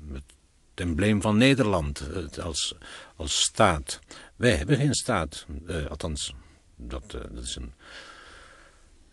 met 0.00 0.22
het 0.70 0.86
embleem 0.86 1.20
van 1.20 1.36
Nederland 1.36 2.02
als, 2.40 2.74
als 3.16 3.42
staat. 3.42 4.00
Wij 4.36 4.56
hebben 4.56 4.76
geen 4.76 4.94
staat, 4.94 5.46
althans 5.88 6.34
Dat, 6.76 7.10
dat 7.10 7.42
is 7.42 7.56
een, 7.56 7.72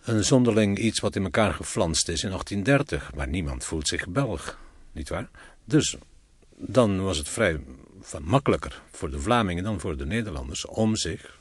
een 0.04 0.24
zonderling 0.24 0.78
iets 0.78 1.00
wat 1.00 1.16
in 1.16 1.24
elkaar 1.24 1.54
geflanst 1.54 2.08
is 2.10 2.24
in 2.24 2.30
1830. 2.30 3.16
Maar 3.16 3.28
niemand 3.28 3.64
voelt 3.64 3.88
zich 3.88 4.08
Belg, 4.08 4.60
nietwaar? 4.92 5.30
Dus 5.66 5.98
dan 6.56 7.02
was 7.02 7.18
het 7.18 7.30
vrij 7.30 7.60
van 8.02 8.24
makkelijker 8.24 8.82
voor 8.92 9.10
de 9.10 9.20
Vlamingen 9.20 9.64
dan 9.64 9.80
voor 9.80 9.98
de 9.98 10.06
Nederlanders 10.06 10.66
om 10.66 10.96
zich 10.96 11.40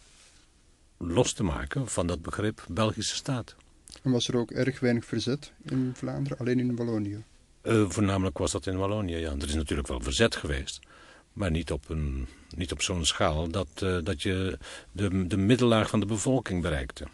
los 0.98 1.32
te 1.32 1.42
maken 1.42 1.88
van 1.88 2.06
dat 2.06 2.22
begrip 2.22 2.64
Belgische 2.68 3.14
staat. 3.14 3.54
En 4.02 4.10
was 4.10 4.28
er 4.28 4.36
ook 4.36 4.50
erg 4.50 4.80
weinig 4.80 5.04
verzet 5.04 5.52
in 5.64 5.92
Vlaanderen, 5.94 6.38
alleen 6.38 6.58
in 6.58 6.76
Wallonië? 6.76 7.24
Uh, 7.62 7.90
voornamelijk 7.90 8.38
was 8.38 8.52
dat 8.52 8.66
in 8.66 8.76
Wallonië, 8.76 9.16
ja. 9.16 9.30
Er 9.30 9.48
is 9.48 9.54
natuurlijk 9.54 9.88
wel 9.88 10.00
verzet 10.00 10.36
geweest, 10.36 10.80
maar 11.32 11.50
niet 11.50 11.72
op, 11.72 11.88
een, 11.88 12.26
niet 12.56 12.72
op 12.72 12.82
zo'n 12.82 13.04
schaal 13.04 13.48
dat, 13.48 13.68
uh, 13.82 13.98
dat 14.02 14.22
je 14.22 14.58
de, 14.92 15.26
de 15.26 15.36
middellaag 15.36 15.88
van 15.88 16.00
de 16.00 16.06
bevolking 16.06 16.62
bereikte. 16.62 17.06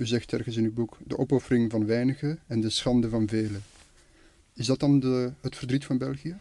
U 0.00 0.06
zegt 0.06 0.32
ergens 0.32 0.56
in 0.56 0.64
uw 0.64 0.72
boek 0.72 0.96
de 1.04 1.18
opoffering 1.18 1.70
van 1.70 1.86
weinigen 1.86 2.38
en 2.46 2.60
de 2.60 2.70
schande 2.70 3.08
van 3.08 3.28
velen. 3.28 3.62
Is 4.54 4.66
dat 4.66 4.80
dan 4.80 5.00
de, 5.00 5.32
het 5.40 5.56
verdriet 5.56 5.84
van 5.84 5.98
België? 5.98 6.36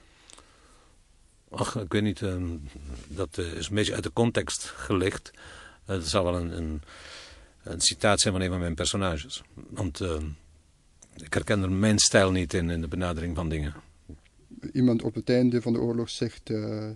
Ach, 1.49 1.75
ik 1.75 1.91
weet 1.91 2.01
niet. 2.01 2.21
Uh, 2.21 2.51
dat 3.07 3.37
is 3.37 3.69
een 3.69 3.75
beetje 3.75 3.93
uit 3.93 4.03
de 4.03 4.13
context 4.13 4.63
gelicht. 4.63 5.31
Het 5.85 6.07
zal 6.07 6.23
wel 6.23 6.35
een, 6.35 6.57
een, 6.57 6.81
een, 7.63 7.81
citaat 7.81 8.19
zijn 8.19 8.33
van 8.33 8.43
een 8.43 8.49
van 8.49 8.59
mijn 8.59 8.75
personages. 8.75 9.43
Want 9.53 9.99
uh, 9.99 10.21
ik 11.15 11.33
herken 11.33 11.61
er 11.61 11.71
mijn 11.71 11.99
stijl 11.99 12.31
niet 12.31 12.53
in, 12.53 12.69
in 12.69 12.81
de 12.81 12.87
benadering 12.87 13.35
van 13.35 13.49
dingen. 13.49 13.73
Iemand 14.73 15.01
op 15.01 15.15
het 15.15 15.29
einde 15.29 15.61
van 15.61 15.73
de 15.73 15.79
oorlog 15.79 16.09
zegt... 16.09 16.49
Uh, 16.49 16.89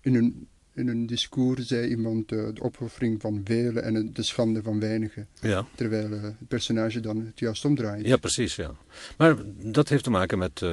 in, 0.00 0.14
een, 0.14 0.48
in 0.80 0.88
een 0.88 1.06
discours 1.06 1.66
zei 1.66 1.88
iemand 1.88 2.32
uh, 2.32 2.48
de 2.54 2.62
opoffering 2.62 3.20
van 3.20 3.40
velen 3.44 3.82
en 3.82 4.12
de 4.12 4.22
schande 4.22 4.62
van 4.62 4.80
weinigen. 4.80 5.28
Ja. 5.40 5.66
Terwijl 5.74 6.10
het 6.10 6.48
personage 6.48 7.00
dan 7.00 7.16
het 7.26 7.38
juist 7.38 7.64
omdraait. 7.64 8.06
Ja, 8.06 8.16
precies, 8.16 8.56
ja. 8.56 8.74
Maar 9.16 9.36
dat 9.62 9.88
heeft 9.88 10.04
te 10.04 10.10
maken 10.10 10.38
met, 10.38 10.64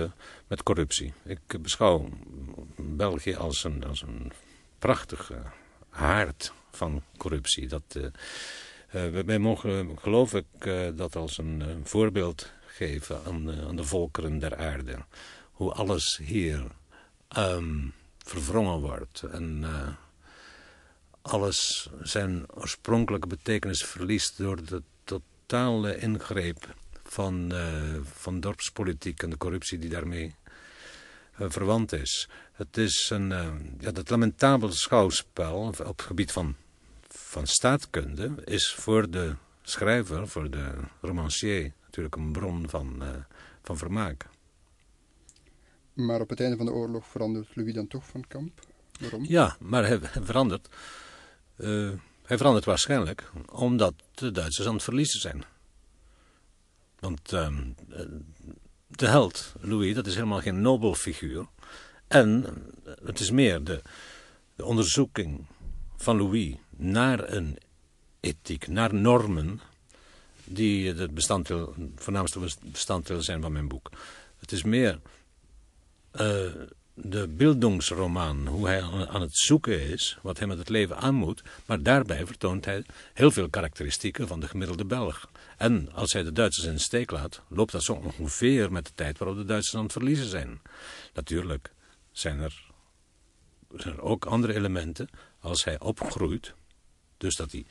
met 0.47 0.63
corruptie. 0.63 1.13
Ik 1.25 1.61
beschouw 1.61 2.09
België 2.77 3.35
als 3.35 3.63
een, 3.63 3.83
als 3.83 4.01
een 4.01 4.31
prachtige 4.79 5.41
haard 5.89 6.53
van 6.71 7.03
corruptie. 7.17 7.67
Dat, 7.67 8.11
wij 9.25 9.39
mogen, 9.39 9.97
geloof 9.99 10.33
ik, 10.33 10.45
dat 10.95 11.15
als 11.15 11.37
een 11.37 11.63
voorbeeld 11.83 12.51
geven 12.77 13.23
aan, 13.25 13.51
aan, 13.51 13.75
de 13.75 13.83
volkeren 13.83 14.39
der 14.39 14.55
aarde. 14.55 14.97
Hoe 15.51 15.71
alles 15.71 16.19
hier 16.23 16.63
um, 17.37 17.93
verwrongen 18.29 18.79
wordt 18.79 19.23
en 19.31 19.65
alles 21.21 21.89
zijn 22.01 22.45
oorspronkelijke 22.53 23.27
betekenis 23.27 23.83
verliest 23.83 24.37
door 24.37 24.65
de 24.65 24.81
totale 25.03 25.97
ingreep 25.97 26.75
van, 27.03 27.53
van 28.03 28.39
dorpspolitiek 28.39 29.23
en 29.23 29.29
de 29.29 29.37
corruptie 29.37 29.79
die 29.79 29.89
daarmee 29.89 30.35
verwant 31.37 31.91
is. 31.91 32.29
Het 32.51 32.77
is 32.77 33.09
een, 33.09 33.29
ja, 33.79 33.91
dat 33.91 34.09
lamentabel 34.09 34.71
schouwspel 34.71 35.55
op 35.55 35.77
het 35.77 36.01
gebied 36.01 36.31
van 36.31 36.55
van 37.27 37.47
staatkunde 37.47 38.31
is 38.45 38.73
voor 38.73 39.09
de 39.09 39.35
schrijver, 39.61 40.27
voor 40.27 40.49
de 40.49 40.73
romancier, 41.01 41.71
natuurlijk 41.85 42.15
een 42.15 42.31
bron 42.31 42.69
van, 42.69 42.97
uh, 43.01 43.09
van 43.63 43.77
vermaak. 43.77 44.25
Maar 45.97 46.21
op 46.21 46.29
het 46.29 46.39
einde 46.39 46.57
van 46.57 46.65
de 46.65 46.71
oorlog 46.71 47.07
verandert 47.07 47.55
Louis 47.55 47.73
dan 47.73 47.87
toch 47.87 48.05
van 48.05 48.27
kamp? 48.27 48.61
Waarom? 48.99 49.25
Ja, 49.27 49.57
maar 49.59 49.87
hij, 49.87 49.99
verandert. 50.01 50.69
Uh, 51.57 51.91
hij 52.23 52.37
verandert 52.37 52.65
waarschijnlijk 52.65 53.31
omdat 53.51 53.93
de 54.13 54.31
Duitsers 54.31 54.67
aan 54.67 54.73
het 54.73 54.83
verliezen 54.83 55.19
zijn. 55.19 55.43
Want 56.99 57.33
uh, 57.33 57.57
de 58.87 59.07
held, 59.07 59.53
Louis, 59.59 59.95
dat 59.95 60.07
is 60.07 60.15
helemaal 60.15 60.41
geen 60.41 60.61
nobel 60.61 60.95
figuur. 60.95 61.45
En 62.07 62.45
het 63.03 63.19
is 63.19 63.31
meer 63.31 63.63
de, 63.63 63.81
de 64.55 64.65
onderzoeking 64.65 65.45
van 65.95 66.17
Louis 66.17 66.55
naar 66.69 67.33
een 67.33 67.57
ethiek, 68.19 68.67
naar 68.67 68.93
normen, 68.93 69.61
die 70.43 70.93
het 70.93 71.13
bestanddeel, 71.13 71.75
voornaamste 71.95 72.39
bestanddeel 72.63 73.21
zijn 73.21 73.41
van 73.41 73.51
mijn 73.51 73.67
boek. 73.67 73.89
Het 74.39 74.51
is 74.51 74.63
meer 74.63 74.99
uh, 76.21 76.51
de 76.93 77.27
beeldingsroman, 77.27 78.47
hoe 78.47 78.67
hij 78.67 78.81
aan 78.81 79.21
het 79.21 79.37
zoeken 79.37 79.81
is, 79.81 80.17
wat 80.21 80.37
hij 80.37 80.47
met 80.47 80.57
het 80.57 80.69
leven 80.69 80.97
aan 80.97 81.15
moet, 81.15 81.43
maar 81.65 81.83
daarbij 81.83 82.25
vertoont 82.25 82.65
hij 82.65 82.83
heel 83.13 83.31
veel 83.31 83.49
karakteristieken 83.49 84.27
van 84.27 84.39
de 84.39 84.47
gemiddelde 84.47 84.85
Belg. 84.85 85.29
En 85.57 85.93
als 85.93 86.13
hij 86.13 86.23
de 86.23 86.31
Duitsers 86.31 86.67
in 86.67 86.73
de 86.73 86.79
steek 86.79 87.11
laat, 87.11 87.41
loopt 87.47 87.71
dat 87.71 87.83
zo 87.83 87.93
ongeveer 87.93 88.71
met 88.71 88.85
de 88.85 88.91
tijd 88.95 89.17
waarop 89.17 89.37
de 89.37 89.45
Duitsers 89.45 89.75
aan 89.75 89.83
het 89.83 89.91
verliezen 89.91 90.29
zijn. 90.29 90.61
Natuurlijk 91.13 91.71
zijn 92.11 92.39
er, 92.39 92.71
zijn 93.75 93.95
er 93.95 94.01
ook 94.01 94.25
andere 94.25 94.53
elementen 94.53 95.09
als 95.39 95.63
hij 95.63 95.79
opgroeit 95.79 96.53
dus 97.17 97.35
dat 97.35 97.51
hij 97.51 97.65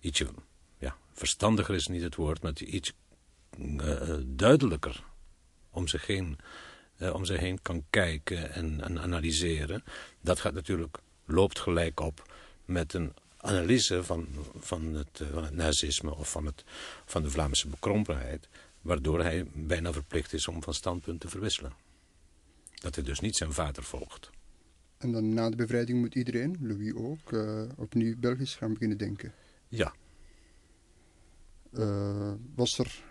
ietsje 0.00 0.28
ja, 0.78 0.96
verstandiger 1.12 1.74
is 1.74 1.86
niet 1.86 2.02
het 2.02 2.14
woord, 2.14 2.42
maar 2.42 2.52
iets 2.52 2.92
uh, 3.58 4.14
duidelijker 4.26 5.04
om 5.70 5.88
zich 5.88 6.06
heen, 6.06 6.38
uh, 7.02 7.14
om 7.14 7.24
zich 7.24 7.40
heen 7.40 7.62
kan 7.62 7.84
kijken 7.90 8.52
en, 8.52 8.80
en, 8.80 9.00
analyseren. 9.00 9.84
Dat 10.20 10.40
gaat 10.40 10.54
natuurlijk, 10.54 10.98
loopt 11.24 11.58
gelijk 11.58 12.00
op 12.00 12.34
met 12.64 12.94
een 12.94 13.12
analyse 13.36 14.04
van, 14.04 14.28
van, 14.56 14.94
het, 14.94 15.20
uh, 15.22 15.28
van 15.32 15.44
het 15.44 15.54
nazisme 15.54 16.14
of 16.14 16.30
van, 16.30 16.46
het, 16.46 16.64
van 17.04 17.22
de 17.22 17.30
Vlaamse 17.30 17.68
bekrompenheid, 17.68 18.48
waardoor 18.80 19.22
hij 19.22 19.46
bijna 19.52 19.92
verplicht 19.92 20.32
is 20.32 20.48
om 20.48 20.62
van 20.62 20.74
standpunt 20.74 21.20
te 21.20 21.28
verwisselen. 21.28 21.72
Dat 22.74 22.94
hij 22.94 23.04
dus 23.04 23.20
niet 23.20 23.36
zijn 23.36 23.52
vader 23.52 23.82
volgt. 23.82 24.30
En 24.98 25.12
dan 25.12 25.34
na 25.34 25.50
de 25.50 25.56
bevrijding 25.56 26.00
moet 26.00 26.14
iedereen, 26.14 26.56
Louis 26.60 26.94
ook, 26.94 27.32
uh, 27.32 27.62
opnieuw 27.76 28.16
Belgisch 28.18 28.54
gaan 28.54 28.72
beginnen 28.72 28.98
denken. 28.98 29.32
Ja. 29.68 29.94
Uh, 31.72 32.32
was 32.54 32.78
er 32.78 33.02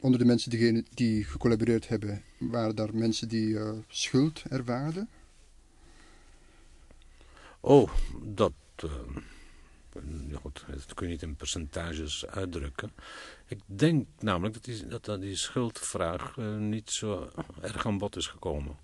onder 0.00 0.18
de 0.18 0.24
mensen 0.24 0.50
diegene 0.50 0.84
die 0.94 1.24
gecollaboreerd 1.24 1.88
hebben, 1.88 2.22
waren 2.38 2.76
daar 2.76 2.94
mensen 2.94 3.28
die 3.28 3.46
uh, 3.46 3.72
schuld 3.88 4.42
ervaarden? 4.48 5.08
Oh, 7.60 7.90
dat, 8.22 8.52
goed, 10.34 10.64
dat 10.66 10.94
kun 10.94 11.06
je 11.06 11.12
niet 11.12 11.22
in 11.22 11.36
percentages 11.36 12.26
uitdrukken. 12.26 12.92
Ik 13.46 13.58
denk 13.66 14.06
namelijk 14.18 14.54
dat 14.54 14.64
die, 14.64 14.86
dat, 14.86 15.20
die 15.20 15.36
schuldvraag 15.36 16.36
niet 16.58 16.90
zo 16.90 17.30
erg 17.62 17.86
aan 17.86 17.98
bod 17.98 18.16
is 18.16 18.26
gekomen. 18.26 18.78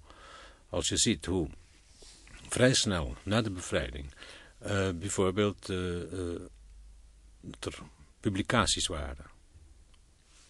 Als 0.69 0.89
je 0.89 0.97
ziet 0.97 1.25
hoe 1.25 1.49
vrij 2.49 2.75
snel 2.75 3.17
na 3.23 3.43
de 3.43 3.51
bevrijding 3.51 4.13
bijvoorbeeld 4.99 5.69
er 5.69 7.83
publicaties 8.21 8.87
waren 8.87 9.36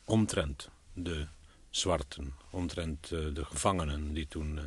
omtrent 0.07 0.71
de 0.93 1.27
zwarten, 1.71 2.35
omtrent 2.51 3.09
de 3.09 3.45
gevangenen 3.45 4.13
die 4.13 4.29
toen, 4.29 4.61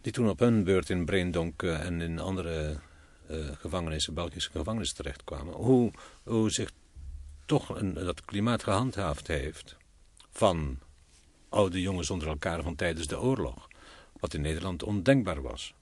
die 0.00 0.12
toen 0.12 0.28
op 0.28 0.38
hun 0.38 0.64
beurt 0.64 0.90
in 0.90 1.04
Breendonk 1.04 1.62
en 1.62 2.00
in 2.00 2.18
andere 2.18 2.78
gevangenissen, 3.60 4.14
Belgische 4.14 4.50
gevangenissen 4.50 4.96
terechtkwamen. 4.96 5.54
Hoe, 5.54 5.92
hoe 6.22 6.50
zich 6.50 6.70
toch 7.46 7.68
een, 7.68 7.94
dat 7.94 8.24
klimaat 8.24 8.62
gehandhaafd 8.62 9.26
heeft 9.26 9.76
van 10.30 10.78
oude 11.48 11.80
jongens 11.80 12.10
onder 12.10 12.28
elkaar 12.28 12.62
van 12.62 12.74
tijdens 12.74 13.06
de 13.06 13.20
oorlog. 13.20 13.68
Wat 14.20 14.34
in 14.34 14.40
Nederland 14.40 14.82
ondenkbaar 14.82 15.42
was. 15.42 15.74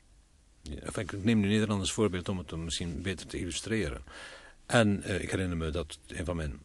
Ik 0.94 1.24
neem 1.24 1.40
nu 1.40 1.48
Nederland 1.48 1.80
als 1.80 1.92
voorbeeld 1.92 2.28
om 2.28 2.38
het 2.38 2.56
misschien 2.56 3.02
beter 3.02 3.26
te 3.26 3.38
illustreren. 3.38 4.02
En 4.66 5.20
ik 5.20 5.30
herinner 5.30 5.56
me 5.56 5.70
dat 5.70 5.98
een 6.06 6.24
van 6.24 6.36
mijn 6.36 6.60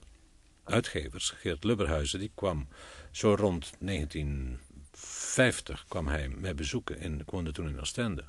uitgevers, 0.71 1.29
Geert 1.29 1.63
Lubberhuizen, 1.63 2.19
die 2.19 2.31
kwam 2.35 2.67
zo 3.11 3.35
rond 3.35 3.71
1950 3.79 5.85
kwam 5.87 6.07
hij 6.07 6.27
mij 6.27 6.55
bezoeken. 6.55 6.99
In, 6.99 7.19
ik 7.19 7.29
woonde 7.29 7.51
toen 7.51 7.67
in 7.67 7.79
Oostende. 7.79 8.23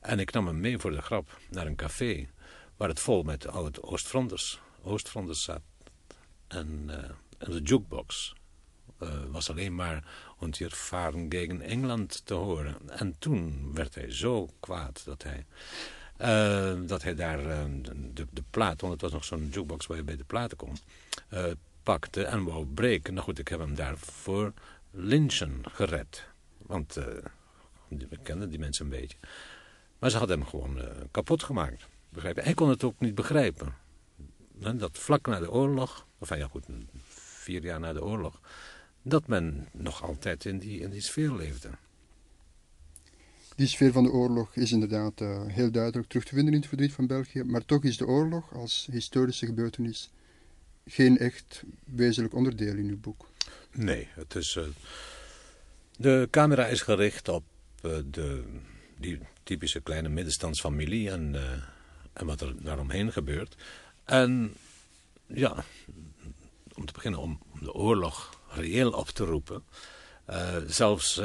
En 0.00 0.18
ik 0.18 0.32
nam 0.32 0.46
hem 0.46 0.60
mee 0.60 0.78
voor 0.78 0.90
de 0.90 1.02
grap 1.02 1.38
naar 1.50 1.66
een 1.66 1.76
café 1.76 2.28
waar 2.76 2.88
het 2.88 3.00
vol 3.00 3.22
met 3.22 3.46
oude 3.46 3.82
Oostfronters, 3.82 4.60
Oostfronters 4.82 5.42
zat. 5.42 5.60
En, 6.46 6.82
uh, 6.86 6.94
en 7.38 7.50
de 7.50 7.60
jukebox 7.62 8.34
uh, 9.02 9.08
was 9.30 9.50
alleen 9.50 9.74
maar 9.74 10.04
und 10.38 10.56
hier 10.56 10.70
varen 10.70 11.28
tegen 11.28 11.60
Engeland 11.60 12.26
te 12.26 12.34
horen. 12.34 12.88
En 12.88 13.18
toen 13.18 13.70
werd 13.74 13.94
hij 13.94 14.10
zo 14.10 14.48
kwaad 14.60 15.02
dat 15.04 15.22
hij, 15.22 15.46
uh, 16.20 16.88
dat 16.88 17.02
hij 17.02 17.14
daar 17.14 17.42
de, 18.12 18.26
de 18.30 18.44
plaat, 18.50 18.80
want 18.80 18.92
het 18.92 19.02
was 19.02 19.12
nog 19.12 19.24
zo'n 19.24 19.48
jukebox 19.52 19.86
waar 19.86 19.96
je 19.96 20.04
bij 20.04 20.16
de 20.16 20.24
platen 20.24 20.56
kon, 20.56 20.76
pakte 21.84 22.24
en 22.24 22.44
wou 22.44 22.66
breken. 22.66 23.14
Nou 23.14 23.24
goed, 23.24 23.38
ik 23.38 23.48
heb 23.48 23.58
hem 23.58 23.74
daarvoor 23.74 24.52
lynchen 24.90 25.60
gered. 25.62 26.26
Want 26.58 26.94
we 27.88 28.18
kenden 28.22 28.50
die 28.50 28.58
mensen 28.58 28.84
een 28.84 28.90
beetje. 28.90 29.16
Maar 29.98 30.10
ze 30.10 30.18
hadden 30.18 30.38
hem 30.38 30.48
gewoon 30.48 30.80
kapot 31.10 31.42
gemaakt. 31.42 31.86
Begrijp 32.08 32.36
je? 32.36 32.42
Hij 32.42 32.54
kon 32.54 32.68
het 32.68 32.84
ook 32.84 33.00
niet 33.00 33.14
begrijpen. 33.14 33.74
dat 34.76 34.98
vlak 34.98 35.26
na 35.26 35.40
de 35.40 35.50
oorlog, 35.50 36.06
of 36.18 36.36
ja 36.36 36.46
goed, 36.46 36.64
vier 37.44 37.62
jaar 37.62 37.80
na 37.80 37.92
de 37.92 38.04
oorlog, 38.04 38.40
dat 39.02 39.26
men 39.26 39.68
nog 39.72 40.02
altijd 40.02 40.44
in 40.44 40.58
die, 40.58 40.80
in 40.80 40.90
die 40.90 41.00
sfeer 41.00 41.32
leefde. 41.32 41.70
Die 43.56 43.66
sfeer 43.66 43.92
van 43.92 44.04
de 44.04 44.10
oorlog 44.10 44.56
is 44.56 44.72
inderdaad 44.72 45.20
uh, 45.20 45.46
heel 45.46 45.70
duidelijk 45.70 46.08
terug 46.08 46.24
te 46.24 46.34
vinden 46.34 46.54
in 46.54 46.60
het 46.60 46.68
verdriet 46.68 46.92
van 46.92 47.06
België, 47.06 47.42
maar 47.42 47.64
toch 47.64 47.84
is 47.84 47.96
de 47.96 48.06
oorlog 48.06 48.54
als 48.54 48.88
historische 48.90 49.46
gebeurtenis 49.46 50.10
geen 50.86 51.18
echt 51.18 51.62
wezenlijk 51.84 52.34
onderdeel 52.34 52.76
in 52.76 52.88
uw 52.88 53.00
boek. 53.00 53.28
Nee, 53.70 54.08
het 54.10 54.34
is, 54.34 54.54
uh, 54.54 54.64
de 55.96 56.28
camera 56.30 56.66
is 56.66 56.80
gericht 56.80 57.28
op 57.28 57.44
uh, 57.82 57.98
de, 58.04 58.42
die 58.98 59.18
typische 59.42 59.80
kleine 59.80 60.08
middenstandsfamilie 60.08 61.10
en, 61.10 61.34
en 62.12 62.26
wat 62.26 62.40
er 62.40 62.62
daaromheen 62.62 63.12
gebeurt. 63.12 63.56
En 64.04 64.54
ja, 65.26 65.64
om 66.74 66.86
te 66.86 66.92
beginnen 66.92 67.20
om 67.20 67.40
de 67.60 67.72
oorlog 67.72 68.40
reëel 68.48 68.90
op 68.90 69.08
te 69.08 69.24
roepen. 69.24 69.62
Zelfs 70.66 71.20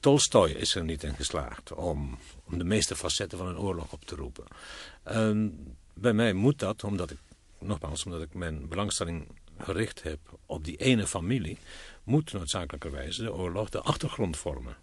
Tolstoy 0.00 0.50
is 0.50 0.74
er 0.74 0.84
niet 0.84 1.02
in 1.02 1.14
geslaagd 1.14 1.72
om, 1.72 2.18
om 2.44 2.58
de 2.58 2.64
meeste 2.64 2.96
facetten 2.96 3.38
van 3.38 3.46
een 3.46 3.58
oorlog 3.58 3.92
op 3.92 4.04
te 4.04 4.14
roepen. 4.14 4.44
Bij 5.94 6.12
mij 6.12 6.32
moet 6.32 6.58
dat, 6.58 6.84
omdat 6.84 7.10
ik, 7.10 7.18
nogmaals, 7.64 8.04
omdat 8.04 8.22
ik 8.22 8.34
mijn 8.34 8.68
belangstelling 8.68 9.28
gericht 9.58 10.02
heb 10.02 10.18
op 10.46 10.64
die 10.64 10.76
ene 10.76 11.06
familie, 11.06 11.58
moet 12.04 12.32
noodzakelijkerwijs 12.32 13.16
de 13.16 13.32
oorlog 13.32 13.68
de 13.68 13.80
achtergrond 13.80 14.36
vormen. 14.36 14.76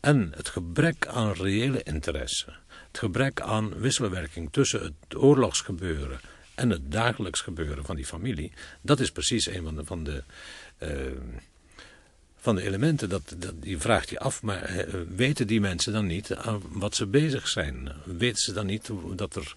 En 0.00 0.32
het 0.36 0.48
gebrek 0.48 1.06
aan 1.06 1.32
reële 1.32 1.82
interesse, 1.82 2.46
het 2.86 2.98
gebrek 2.98 3.40
aan 3.40 3.78
wisselwerking 3.80 4.52
tussen 4.52 4.82
het 4.82 5.16
oorlogsgebeuren 5.16 6.20
en 6.54 6.70
het 6.70 6.92
dagelijks 6.92 7.40
gebeuren 7.40 7.84
van 7.84 7.96
die 7.96 8.06
familie, 8.06 8.52
dat 8.80 9.00
is 9.00 9.10
precies 9.10 9.46
een 9.46 9.62
van 9.62 9.74
de, 9.74 9.84
van 9.84 10.04
de, 10.04 10.22
uh, 10.78 10.90
van 12.36 12.54
de 12.54 12.62
elementen. 12.62 13.08
Dat, 13.08 13.34
dat, 13.36 13.62
die 13.62 13.78
vraagt 13.78 14.10
je 14.10 14.18
af, 14.18 14.42
maar 14.42 14.76
uh, 14.76 14.94
weten 15.16 15.46
die 15.46 15.60
mensen 15.60 15.92
dan 15.92 16.06
niet 16.06 16.34
aan 16.34 16.62
wat 16.68 16.94
ze 16.94 17.06
bezig 17.06 17.48
zijn? 17.48 17.92
Weten 18.04 18.42
ze 18.42 18.52
dan 18.52 18.66
niet 18.66 18.90
dat 19.14 19.36
er, 19.36 19.54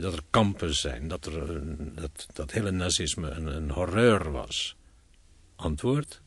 dat 0.00 0.12
er 0.12 0.22
kampen 0.30 0.74
zijn, 0.74 1.08
dat, 1.08 1.26
er, 1.26 1.56
uh, 1.56 1.60
dat, 1.94 2.26
dat 2.32 2.50
hele 2.50 2.70
nazisme 2.70 3.30
een, 3.30 3.46
een 3.46 3.70
horreur 3.70 4.30
was? 4.30 4.76
Antwoord, 5.56 6.20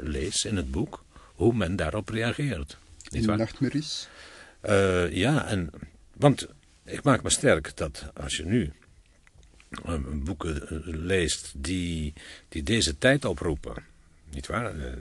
lees 0.00 0.44
in 0.44 0.56
het 0.56 0.70
boek 0.70 1.04
hoe 1.34 1.54
men 1.54 1.76
daarop 1.76 2.08
reageert. 2.08 2.76
Niet 3.08 3.26
in 3.26 3.36
nachtmerries? 3.36 4.08
ja, 5.10 5.46
en, 5.46 5.70
want 6.12 6.46
ik 6.84 7.02
maak 7.02 7.22
me 7.22 7.30
sterk 7.30 7.76
dat 7.76 8.04
als 8.14 8.36
je 8.36 8.44
nu 8.44 8.72
boeken 10.12 10.68
eh, 10.68 10.78
leest 10.84 11.52
die, 11.56 12.12
die 12.48 12.62
deze 12.62 12.98
tijd 12.98 13.24
oproepen. 13.24 13.84
Niet 14.30 14.46
waar? 14.46 14.74
Uh, 14.74 14.92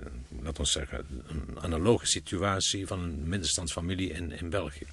laat 0.41 0.59
ons 0.59 0.71
zeggen, 0.71 1.05
een 1.27 1.59
analoge 1.59 2.05
situatie 2.05 2.87
van 2.87 2.99
een 2.99 3.29
middenstandsfamilie 3.29 4.09
in, 4.09 4.31
in 4.31 4.49
België. 4.49 4.85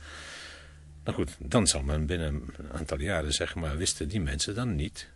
Nou 1.09 1.21
goed, 1.21 1.37
dan 1.38 1.67
zal 1.67 1.83
men 1.83 2.07
binnen 2.07 2.43
een 2.57 2.73
aantal 2.73 3.00
jaren 3.00 3.33
zeggen, 3.33 3.61
maar 3.61 3.77
wisten 3.77 4.09
die 4.09 4.21
mensen 4.21 4.55
dan 4.55 4.77
niet 4.77 5.09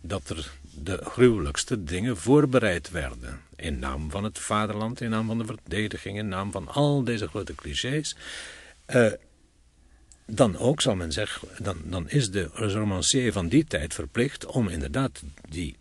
dat 0.00 0.28
er 0.28 0.50
de 0.74 0.98
gruwelijkste 1.02 1.84
dingen 1.84 2.16
voorbereid 2.16 2.90
werden. 2.90 3.40
In 3.56 3.78
naam 3.78 4.10
van 4.10 4.24
het 4.24 4.38
vaderland, 4.38 5.00
in 5.00 5.10
naam 5.10 5.26
van 5.26 5.38
de 5.38 5.44
verdediging, 5.44 6.18
in 6.18 6.28
naam 6.28 6.52
van 6.52 6.68
al 6.68 7.04
deze 7.04 7.28
grote 7.28 7.54
clichés. 7.54 8.16
Uh, 8.86 9.12
dan 10.26 10.58
ook 10.58 10.80
zal 10.80 10.94
men 10.94 11.12
zeggen, 11.12 11.48
dan, 11.58 11.76
dan 11.84 12.08
is 12.08 12.30
de 12.30 12.44
romancier 12.52 13.32
van 13.32 13.48
die 13.48 13.64
tijd 13.64 13.94
verplicht 13.94 14.46
om 14.46 14.68
inderdaad 14.68 15.22
die, 15.48 15.76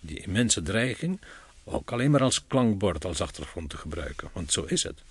die 0.00 0.20
immense 0.20 0.62
dreiging 0.62 1.20
ook 1.64 1.92
alleen 1.92 2.10
maar 2.10 2.22
als 2.22 2.46
klankbord, 2.46 3.04
als 3.04 3.20
achtergrond 3.20 3.70
te 3.70 3.76
gebruiken. 3.76 4.28
Want 4.32 4.52
zo 4.52 4.62
is 4.62 4.82
het. 4.82 5.02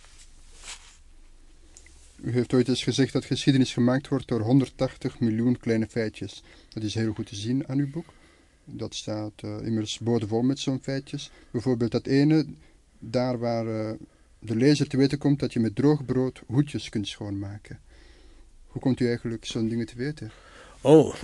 U 2.23 2.31
heeft 2.31 2.53
ooit 2.53 2.67
eens 2.67 2.83
gezegd 2.83 3.13
dat 3.13 3.25
geschiedenis 3.25 3.73
gemaakt 3.73 4.07
wordt 4.07 4.27
door 4.27 4.41
180 4.41 5.19
miljoen 5.19 5.57
kleine 5.57 5.87
feitjes. 5.87 6.43
Dat 6.69 6.83
is 6.83 6.93
heel 6.93 7.13
goed 7.13 7.25
te 7.25 7.35
zien 7.35 7.67
aan 7.67 7.77
uw 7.77 7.89
boek. 7.89 8.05
Dat 8.65 8.95
staat 8.95 9.41
uh, 9.45 9.65
immers 9.65 9.99
boordevol 9.99 10.41
met 10.41 10.59
zo'n 10.59 10.81
feitjes. 10.81 11.31
Bijvoorbeeld 11.51 11.91
dat 11.91 12.05
ene, 12.05 12.45
daar 12.99 13.39
waar 13.39 13.65
uh, 13.65 13.91
de 14.39 14.55
lezer 14.55 14.87
te 14.87 14.97
weten 14.97 15.17
komt 15.17 15.39
dat 15.39 15.53
je 15.53 15.59
met 15.59 15.75
droog 15.75 16.05
brood 16.05 16.41
hoedjes 16.45 16.89
kunt 16.89 17.07
schoonmaken. 17.07 17.79
Hoe 18.67 18.81
komt 18.81 18.99
u 18.99 19.07
eigenlijk 19.07 19.45
zo'n 19.45 19.67
dingen 19.67 19.85
te 19.85 19.95
weten? 19.95 20.31
Oh, 20.81 21.15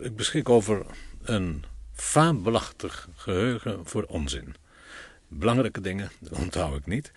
ik 0.00 0.16
beschik 0.16 0.48
over 0.48 0.86
een 1.22 1.64
fabelachtig 1.92 3.08
geheugen 3.14 3.86
voor 3.86 4.02
onzin. 4.02 4.54
Belangrijke 5.28 5.80
dingen 5.80 6.10
onthoud 6.30 6.78
ik 6.78 6.86
niet. 6.86 7.12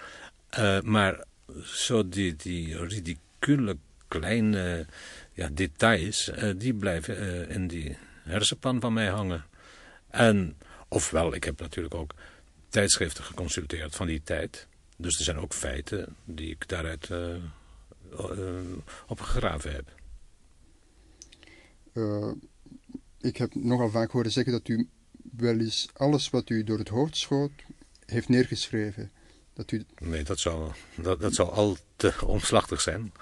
Uh, 0.59 0.81
maar 0.81 1.25
zo 1.63 2.09
die, 2.09 2.35
die 2.35 2.77
ridicule 2.77 3.77
kleine 4.07 4.85
ja, 5.33 5.49
details, 5.49 6.29
uh, 6.29 6.51
die 6.57 6.73
blijven 6.73 7.23
uh, 7.23 7.55
in 7.55 7.67
die 7.67 7.97
hersenpan 8.23 8.81
van 8.81 8.93
mij 8.93 9.07
hangen. 9.07 9.45
En, 10.07 10.57
ofwel, 10.87 11.33
ik 11.33 11.43
heb 11.43 11.59
natuurlijk 11.59 11.95
ook 11.95 12.13
tijdschriften 12.69 13.23
geconsulteerd 13.23 13.95
van 13.95 14.07
die 14.07 14.21
tijd. 14.23 14.67
Dus 14.97 15.17
er 15.17 15.23
zijn 15.23 15.37
ook 15.37 15.53
feiten 15.53 16.15
die 16.25 16.49
ik 16.49 16.67
daaruit 16.67 17.09
uh, 17.09 17.35
opgegraven 19.07 19.71
heb. 19.71 19.95
Uh, 21.93 22.31
ik 23.21 23.37
heb 23.37 23.55
nogal 23.55 23.89
vaak 23.89 24.11
horen 24.11 24.31
zeggen 24.31 24.53
dat 24.53 24.67
u 24.67 24.89
wel 25.37 25.59
eens 25.59 25.89
alles 25.93 26.29
wat 26.29 26.49
u 26.49 26.63
door 26.63 26.77
het 26.77 26.89
hoofd 26.89 27.17
schoot 27.17 27.51
heeft 28.05 28.29
neergeschreven. 28.29 29.11
Dat 29.57 29.71
u... 29.71 29.85
Nee, 29.97 30.23
dat 30.23 30.39
zou, 30.39 30.71
dat, 30.95 31.19
dat 31.21 31.33
zou 31.33 31.49
al 31.49 31.77
te 31.95 32.13
omslachtig 32.25 32.81
zijn 32.81 33.13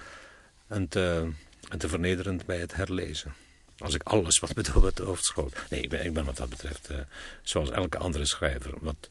en 0.67 0.88
te, 0.88 1.32
en 1.69 1.78
te 1.78 1.89
vernederend 1.89 2.45
bij 2.45 2.60
het 2.60 2.76
herlezen. 2.76 3.34
Als 3.78 3.93
ik 3.93 4.04
alles 4.04 4.39
wat 4.39 4.56
me 4.56 4.63
door 4.63 4.86
het 4.86 4.98
hoofd 4.98 5.24
schoot. 5.24 5.56
Nee, 5.69 5.82
ik 5.82 5.89
ben, 5.89 6.06
ik 6.06 6.13
ben 6.13 6.26
wat 6.26 6.38
dat 6.38 6.50
betreft 6.50 6.91
uh, 6.91 6.98
zoals 7.41 7.71
elke 7.71 7.98
andere 7.98 8.26
schrijver. 8.26 8.74
Wat, 8.80 9.10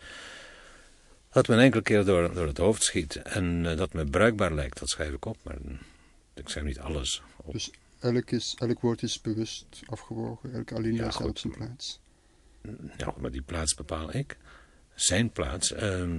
dat 1.30 1.48
me 1.48 1.54
een 1.54 1.60
enkele 1.60 1.82
keer 1.82 2.04
door, 2.04 2.34
door 2.34 2.46
het 2.46 2.58
hoofd 2.58 2.82
schiet 2.82 3.16
en 3.16 3.64
uh, 3.64 3.76
dat 3.76 3.92
me 3.92 4.04
bruikbaar 4.04 4.54
lijkt, 4.54 4.78
dat 4.78 4.88
schrijf 4.88 5.12
ik 5.12 5.24
op. 5.24 5.36
Maar 5.42 5.56
ik 6.34 6.48
schrijf 6.48 6.66
niet 6.66 6.78
alles 6.78 7.22
op. 7.36 7.52
Dus 7.52 7.70
elk, 7.98 8.30
is, 8.30 8.54
elk 8.58 8.80
woord 8.80 9.02
is 9.02 9.20
bewust 9.20 9.66
afgewogen, 9.86 10.52
elke 10.54 10.74
alinea 10.74 11.10
ja, 11.18 11.26
op 11.26 11.38
zijn 11.38 11.52
plaats. 11.52 12.00
Ja, 12.96 13.14
maar 13.16 13.30
die 13.30 13.42
plaats 13.42 13.74
bepaal 13.74 14.14
ik. 14.14 14.36
Zijn 14.94 15.30
plaats. 15.30 15.72
Uh, 15.72 16.16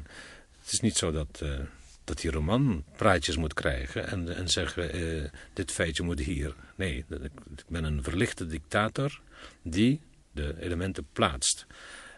het 0.66 0.74
is 0.74 0.80
niet 0.80 0.98
zo 0.98 1.12
dat, 1.12 1.40
uh, 1.44 1.60
dat 2.04 2.18
die 2.18 2.32
roman 2.32 2.84
praatjes 2.96 3.38
moet 3.38 3.54
krijgen 3.54 4.08
en, 4.08 4.36
en 4.36 4.50
zeggen, 4.50 4.96
uh, 4.96 5.30
dit 5.54 5.72
feitje 5.72 6.04
moet 6.04 6.20
hier. 6.20 6.56
Nee, 6.76 7.06
ik, 7.08 7.32
ben 7.68 7.84
een 7.84 8.04
verlichte 8.04 8.48
dictator 8.48 9.22
die 9.62 10.02
de 10.32 10.56
elementen 10.60 11.08
plaatst. 11.14 11.66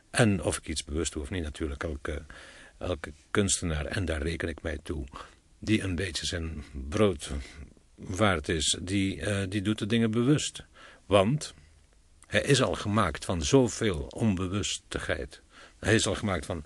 En 0.09 0.43
of 0.43 0.57
ik 0.57 0.67
iets 0.67 0.83
bewust 0.83 1.13
doe 1.13 1.21
of 1.21 1.29
niet, 1.29 1.43
natuurlijk 1.43 1.83
elke 1.83 2.21
elke 2.77 3.13
kunstenaar, 3.31 3.85
en 3.85 4.05
daar 4.05 4.21
reken 4.21 4.49
ik 4.49 4.61
mij 4.61 4.79
toe, 4.83 5.05
die 5.59 5.81
een 5.81 5.95
beetje 5.95 6.25
zijn 6.25 6.63
brood 6.89 7.31
waard 7.95 8.49
is, 8.49 8.77
die, 8.81 9.15
uh, 9.15 9.43
die 9.49 9.61
doet 9.61 9.79
de 9.79 9.85
dingen 9.85 10.11
bewust. 10.11 10.63
Want 11.05 11.53
hij 12.27 12.41
is 12.41 12.61
al 12.61 12.73
gemaakt 12.73 13.25
van 13.25 13.43
zoveel 13.43 14.07
onbewustigheid. 14.15 15.41
Hij 15.79 15.95
is 15.95 16.07
al 16.07 16.15
gemaakt 16.15 16.45
van 16.45 16.63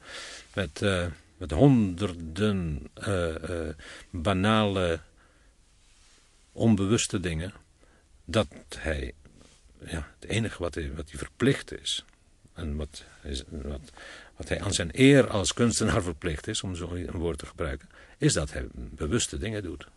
met, 0.53 0.81
met 1.41 1.51
honderden 1.51 2.88
uh, 3.08 3.69
banale, 4.10 4.99
onbewuste 6.51 7.19
dingen, 7.19 7.54
dat 8.25 8.47
hij, 8.77 9.13
ja, 9.86 10.08
het 10.19 10.30
enige 10.30 10.58
wat 10.63 10.75
hij, 10.75 10.93
wat 10.95 11.10
hij 11.10 11.17
verplicht 11.17 11.80
is, 11.80 12.06
en 12.54 12.75
wat, 12.75 13.04
wat, 13.49 13.91
wat 14.36 14.49
hij 14.49 14.62
aan 14.62 14.73
zijn 14.73 14.89
eer 14.93 15.30
als 15.30 15.54
kunstenaar 15.54 16.04
verplicht 16.04 16.47
is, 16.47 16.62
om 16.62 16.75
zo 16.75 16.91
een 16.91 17.12
woord 17.12 17.38
te 17.38 17.45
gebruiken, 17.45 17.89
is 18.17 18.34
dat 18.34 18.51
hij 18.51 18.67
bewuste 18.73 19.38
dingen 19.38 19.63
doet. 19.63 19.88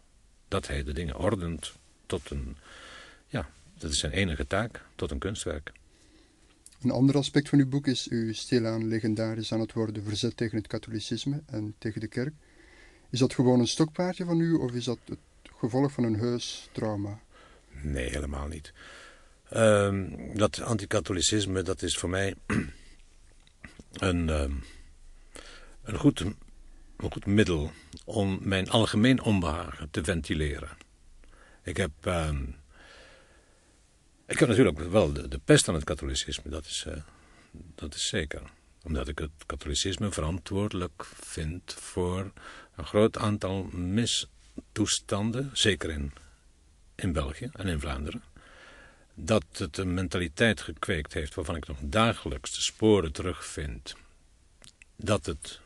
Dat 0.49 0.67
hij 0.67 0.85
de 0.85 0.93
dingen 0.93 1.17
ordent 1.17 1.73
tot 2.07 2.31
een, 2.31 2.57
ja, 3.27 3.49
dat 3.79 3.91
is 3.91 3.99
zijn 3.99 4.13
enige 4.13 4.47
taak, 4.47 4.85
tot 4.95 5.11
een 5.11 5.19
kunstwerk. 5.19 5.73
Een 6.85 6.91
ander 6.91 7.17
aspect 7.17 7.49
van 7.49 7.59
uw 7.59 7.69
boek 7.69 7.87
is 7.87 8.09
uw 8.09 8.33
stilaan 8.33 8.89
legendarisch 8.89 9.53
aan 9.53 9.61
het 9.61 9.73
worden 9.73 10.05
verzet 10.05 10.37
tegen 10.37 10.57
het 10.59 10.67
katholicisme 10.67 11.43
en 11.47 11.75
tegen 11.79 12.01
de 12.01 12.07
kerk. 12.07 12.35
Is 13.11 13.19
dat 13.19 13.35
gewoon 13.35 13.61
een 13.61 13.67
stokpaardje 13.67 14.25
van 14.25 14.41
u 14.41 14.53
of 14.53 14.73
is 14.73 14.85
dat 14.85 14.99
het 15.05 15.19
gevolg 15.57 15.93
van 15.93 16.05
een 16.05 16.19
heus 16.19 16.69
trauma? 16.73 17.21
Nee, 17.83 18.09
helemaal 18.09 18.49
niet. 18.49 18.73
Uh, 19.53 20.05
dat 20.35 20.61
anticatholicisme, 20.61 21.63
dat 21.63 21.83
is 21.83 21.97
voor 21.97 22.09
mij 22.09 22.35
een, 23.93 24.29
uh, 24.29 24.45
een, 25.83 25.99
goed, 25.99 26.21
een 26.21 26.37
goed 27.11 27.27
middel 27.27 27.71
om 28.05 28.39
mijn 28.43 28.71
algemeen 28.71 29.23
onbehagen 29.23 29.91
te 29.91 30.05
ventileren. 30.05 30.77
Ik 31.63 31.77
heb 31.77 31.91
uh, 32.07 32.29
Ik 34.27 34.39
heb 34.39 34.49
natuurlijk 34.49 34.79
wel 34.79 35.13
de, 35.13 35.29
de 35.29 35.41
pest 35.45 35.69
aan 35.69 35.75
het 35.75 35.85
katholicisme, 35.85 36.51
dat 36.51 36.65
is, 36.65 36.85
uh, 36.89 36.95
dat 37.75 37.95
is 37.95 38.09
zeker. 38.09 38.43
Omdat 38.83 39.09
ik 39.09 39.19
het 39.19 39.31
katholicisme 39.47 40.13
verantwoordelijk 40.13 41.05
vind 41.05 41.75
voor 41.75 42.33
een 42.77 42.87
groot 42.87 43.19
aantal 43.19 43.63
mistoestanden, 43.73 45.51
zeker 45.53 45.91
in, 45.91 46.13
in 46.95 47.13
België 47.13 47.51
en 47.53 47.67
in 47.67 47.81
Vlaanderen. 47.81 48.23
Dat 49.15 49.45
het 49.53 49.77
een 49.79 49.95
mentaliteit 49.95 50.61
gekweekt 50.61 51.13
heeft 51.13 51.35
waarvan 51.35 51.57
ik 51.57 51.67
nog 51.67 51.79
dagelijks 51.81 52.55
de 52.55 52.61
sporen 52.61 53.13
terugvind. 53.13 53.95
Dat 54.97 55.27
het, 55.27 55.61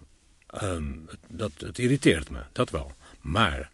um, 0.62 1.08
dat, 1.28 1.52
het 1.58 1.78
irriteert 1.78 2.30
me, 2.30 2.42
dat 2.52 2.70
wel. 2.70 2.92
Maar 3.20 3.70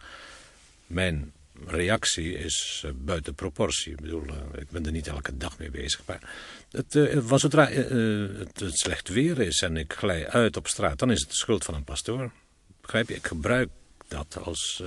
mijn 0.86 1.32
reactie 1.66 2.34
is 2.34 2.82
uh, 2.84 2.90
buiten 2.94 3.34
proportie. 3.34 3.92
Ik 3.92 4.00
bedoel, 4.00 4.26
uh, 4.26 4.34
ik 4.54 4.70
ben 4.70 4.86
er 4.86 4.92
niet 4.92 5.06
elke 5.06 5.36
dag 5.36 5.58
mee 5.58 5.70
bezig. 5.70 6.02
Maar 6.06 6.30
het, 6.70 6.94
uh, 6.94 7.18
was 7.18 7.40
zodra 7.40 7.66
het, 7.66 8.60
het, 8.60 8.78
slecht 8.78 9.08
weer 9.08 9.40
is 9.40 9.62
en 9.62 9.76
ik 9.76 9.92
glij 9.92 10.28
uit 10.28 10.56
op 10.56 10.68
straat, 10.68 10.98
dan 10.98 11.10
is 11.10 11.20
het 11.20 11.28
de 11.28 11.36
schuld 11.36 11.64
van 11.64 11.74
een 11.74 11.84
pastoor. 11.84 12.32
Begrijp 12.80 13.08
je? 13.08 13.14
Ik 13.14 13.26
gebruik 13.26 13.70
dat 14.08 14.38
als, 14.42 14.82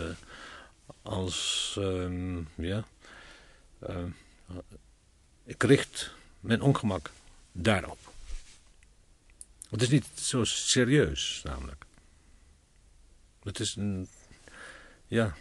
als 1.01 1.75
ehm, 1.79 2.37
ja, 2.55 2.83
ik 5.45 5.63
richt 5.63 6.13
mijn 6.39 6.61
ongemak 6.61 7.11
daarop. 7.51 7.99
Het 9.69 9.81
is 9.81 9.89
niet 9.89 10.05
zo 10.15 10.43
serieus, 10.43 11.41
namelijk. 11.43 11.85
Het 13.43 13.59
is 13.59 13.75
een, 13.75 14.07
ja, 15.07 15.35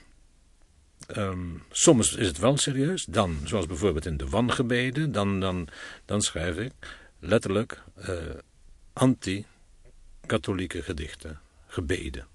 Um, 1.16 1.62
soms 1.70 2.14
is 2.14 2.26
het 2.26 2.38
wel 2.38 2.56
serieus. 2.56 3.04
Dan, 3.04 3.40
zoals 3.44 3.66
bijvoorbeeld 3.66 4.06
in 4.06 4.16
de 4.16 4.28
wangebeden, 4.28 5.12
dan, 5.12 5.40
dan, 5.40 5.68
dan 6.04 6.22
schrijf 6.22 6.56
ik 6.56 6.72
letterlijk 7.18 7.82
uh, 8.08 8.14
anti-katholieke 8.92 10.82
gedichten, 10.82 11.40
gebeden. 11.66 12.26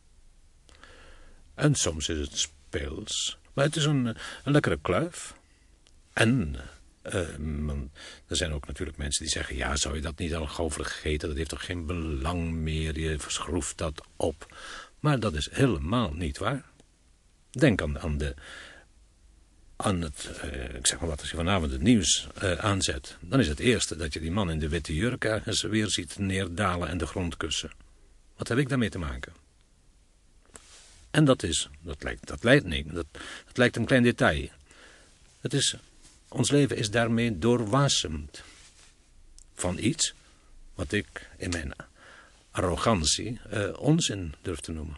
En 1.55 1.75
soms 1.75 2.09
is 2.09 2.19
het 2.19 2.37
speels. 2.37 3.37
Maar 3.53 3.65
het 3.65 3.75
is 3.75 3.85
een, 3.85 4.17
lekkere 4.43 4.79
kluif. 4.81 5.33
En 6.13 6.55
uh, 7.03 7.13
er 8.27 8.35
zijn 8.35 8.53
ook 8.53 8.67
natuurlijk 8.67 8.97
mensen 8.97 9.23
die 9.23 9.31
zeggen... 9.31 9.55
ja, 9.55 9.75
zou 9.75 9.95
je 9.95 10.01
dat 10.01 10.17
niet 10.17 10.35
al 10.35 10.47
gauw 10.47 10.71
vergeten? 10.71 11.27
Dat 11.27 11.37
heeft 11.37 11.49
toch 11.49 11.65
geen 11.65 11.85
belang 11.85 12.51
meer? 12.51 12.99
Je 12.99 13.19
verschroeft 13.19 13.77
dat 13.77 14.05
op. 14.15 14.55
Maar 14.99 15.19
dat 15.19 15.33
is 15.33 15.49
helemaal 15.51 16.13
niet 16.13 16.37
waar. 16.37 16.63
Denk 17.51 17.81
aan, 17.81 17.99
aan, 17.99 18.17
de, 18.17 18.35
aan 19.75 20.01
het, 20.01 20.29
uh, 20.43 20.75
ik 20.75 20.87
zeg 20.87 20.99
maar 20.99 21.09
wat, 21.09 21.19
als 21.19 21.29
je 21.29 21.35
vanavond 21.35 21.71
het 21.71 21.81
nieuws 21.81 22.27
uh, 22.43 22.53
aanzet, 22.53 23.17
dan 23.19 23.39
is 23.39 23.47
het 23.47 23.59
eerste 23.59 23.95
dat 23.95 24.13
je 24.13 24.19
die 24.19 24.31
man 24.31 24.51
in 24.51 24.59
de 24.59 24.69
witte 24.69 24.95
jurk 24.95 25.25
ergens 25.25 25.61
weer 25.61 25.89
ziet 25.89 26.19
neerdalen 26.19 26.87
en 26.87 26.97
de 26.97 27.05
grond 27.05 27.37
kussen. 27.37 27.71
Wat 28.37 28.47
heb 28.47 28.57
ik 28.57 28.69
daarmee 28.69 28.89
te 28.89 28.99
maken? 28.99 29.33
En 31.11 31.25
dat 31.25 31.43
is, 31.43 31.69
dat 31.81 32.03
lijkt, 32.03 32.27
dat 32.27 32.43
lijkt 32.43 32.65
niet, 32.65 32.93
dat, 32.93 33.05
lijkt 33.53 33.75
een 33.75 33.85
klein 33.85 34.03
detail. 34.03 34.49
Het 35.41 35.53
is, 35.53 35.75
ons 36.27 36.51
leven 36.51 36.77
is 36.77 36.91
daarmee 36.91 37.37
doorwasemd 37.37 38.43
van 39.55 39.77
iets 39.77 40.13
wat 40.75 40.91
ik 40.91 41.29
in 41.37 41.49
mijn 41.49 41.73
arrogantie 42.51 43.39
uh, 43.53 43.79
onzin 43.79 44.33
durf 44.41 44.59
te 44.59 44.71
noemen. 44.71 44.97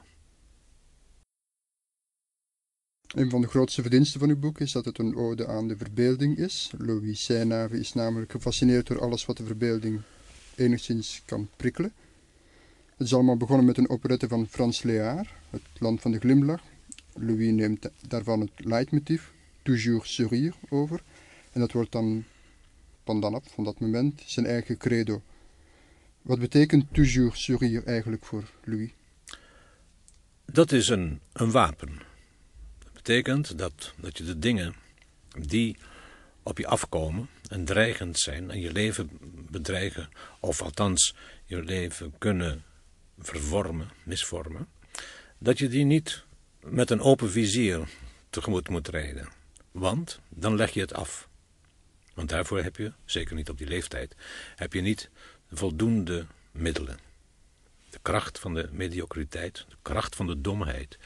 Een 3.14 3.30
van 3.30 3.42
de 3.42 3.48
grootste 3.48 3.82
verdiensten 3.82 4.20
van 4.20 4.30
uw 4.30 4.40
boek 4.40 4.60
is 4.60 4.72
dat 4.72 4.86
het 4.86 4.98
een 4.98 5.16
ode 5.16 5.48
aan 5.48 5.68
de 5.68 5.78
verbeelding 5.78 6.38
is. 6.38 6.72
Louis 6.78 7.24
Seynave 7.24 7.80
is 7.80 7.94
namelijk 7.94 8.32
gefascineerd 8.32 8.88
door 8.88 9.02
alles 9.02 9.26
wat 9.26 9.38
de 9.38 9.46
verbeelding 9.46 10.02
enigszins 10.56 11.22
kan 11.26 11.50
prikkelen. 11.56 11.94
Het 12.98 13.08
is 13.08 13.14
allemaal 13.14 13.38
begonnen 13.38 13.66
met 13.66 13.78
een 13.78 13.90
operette 13.90 14.28
van 14.28 14.48
Frans 14.48 14.84
Léard, 14.84 15.28
Het 15.50 15.62
Land 15.80 16.02
van 16.02 16.12
de 16.12 16.20
Glimlach. 16.20 16.62
Louis 17.14 17.52
neemt 17.52 17.90
daarvan 18.08 18.40
het 18.40 18.52
leidmotief, 18.56 19.32
Toujours 19.62 20.14
sourire, 20.14 20.54
over. 20.70 21.04
En 21.52 21.60
dat 21.60 21.72
wordt 21.72 21.92
dan 21.92 22.24
van 23.04 23.22
dan 23.22 23.34
af, 23.34 23.44
van 23.54 23.64
dat 23.64 23.80
moment, 23.80 24.22
zijn 24.26 24.46
eigen 24.46 24.78
credo. 24.78 25.22
Wat 26.22 26.40
betekent 26.40 26.94
toujours 26.94 27.44
sourire 27.44 27.84
eigenlijk 27.84 28.26
voor 28.26 28.44
Louis? 28.64 28.92
Dat 30.46 30.72
is 30.72 30.90
een, 30.90 31.20
een 31.34 31.52
wapen 31.52 32.12
betekent 33.04 33.58
dat, 33.58 33.94
dat 33.98 34.18
je 34.18 34.24
de 34.24 34.40
dingen 34.40 34.76
die 35.40 35.78
op 36.44 36.58
je 36.58 36.68
afkomen 36.68 37.30
en 37.50 37.66
dreigend 37.66 38.20
zijn 38.20 38.52
en 38.52 38.60
je 38.60 38.72
leven 38.72 39.10
bedreigen, 39.50 40.10
of 40.40 40.62
althans 40.62 41.16
je 41.46 41.64
leven 41.64 42.14
kunnen 42.18 42.64
vervormen, 43.20 43.90
misvormen, 44.04 44.68
dat 45.38 45.58
je 45.58 45.68
die 45.68 45.86
niet 45.86 46.24
met 46.60 46.90
een 46.90 47.02
open 47.02 47.32
vizier 47.32 47.88
tegemoet 48.30 48.70
moet 48.70 48.88
rijden. 48.88 49.28
Want 49.72 50.20
dan 50.30 50.56
leg 50.56 50.72
je 50.72 50.82
het 50.82 50.94
af. 50.94 51.28
Want 52.14 52.30
daarvoor 52.30 52.64
heb 52.64 52.76
je, 52.76 52.94
zeker 53.06 53.36
niet 53.36 53.50
op 53.50 53.58
die 53.58 53.68
leeftijd, 53.68 54.16
heb 54.56 54.74
je 54.74 54.82
niet 54.82 55.10
voldoende 55.52 56.26
middelen. 56.52 57.00
De 57.94 58.00
kracht 58.02 58.40
van 58.40 58.54
de 58.54 58.70
mediocriteit, 58.72 59.66
de 59.70 59.76
kracht 59.82 60.16
van 60.16 60.28
de 60.28 60.42
domheid, 60.42 60.98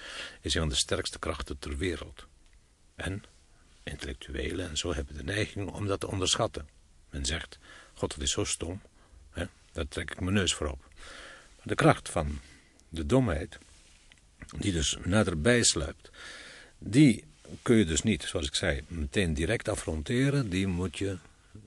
is 0.42 0.54
een 0.54 0.60
van 0.60 0.70
de 0.70 0.76
sterkste 0.76 1.20
krachten 1.20 1.60
ter 1.60 1.78
wereld. 1.78 2.28
En 2.96 3.24
intellectuelen 3.84 4.70
en 4.70 4.78
zo 4.78 4.94
hebben 4.94 5.18
de 5.18 5.24
neiging 5.24 5.72
om 5.72 5.88
dat 5.88 6.00
te 6.00 6.08
onderschatten. 6.08 6.68
Men 7.10 7.26
zegt, 7.26 7.58
god, 7.94 8.10
dat 8.10 8.22
is 8.22 8.32
zo 8.32 8.44
stom, 8.44 8.82
hè? 9.30 9.46
daar 9.72 9.88
trek 9.88 10.12
ik 10.12 10.20
mijn 10.20 10.34
neus 10.34 10.54
voor 10.54 10.68
op. 10.68 10.86
Maar 11.56 11.66
de 11.68 11.76
kracht 11.76 12.10
van 12.10 12.40
de 12.90 13.06
domheid, 13.06 13.58
die 14.58 14.72
dus 14.72 14.98
naderbij 15.04 15.64
sluipt, 15.64 16.10
die 16.78 17.24
kun 17.62 17.76
je 17.76 17.86
dus 17.86 18.02
niet, 18.02 18.24
zoals 18.24 18.48
ik 18.48 18.56
zei, 18.56 18.84
meteen 18.88 19.34
direct 19.34 19.68
affronteren. 19.68 20.50
Die 20.50 20.68
moet 20.68 20.98
je, 20.98 21.18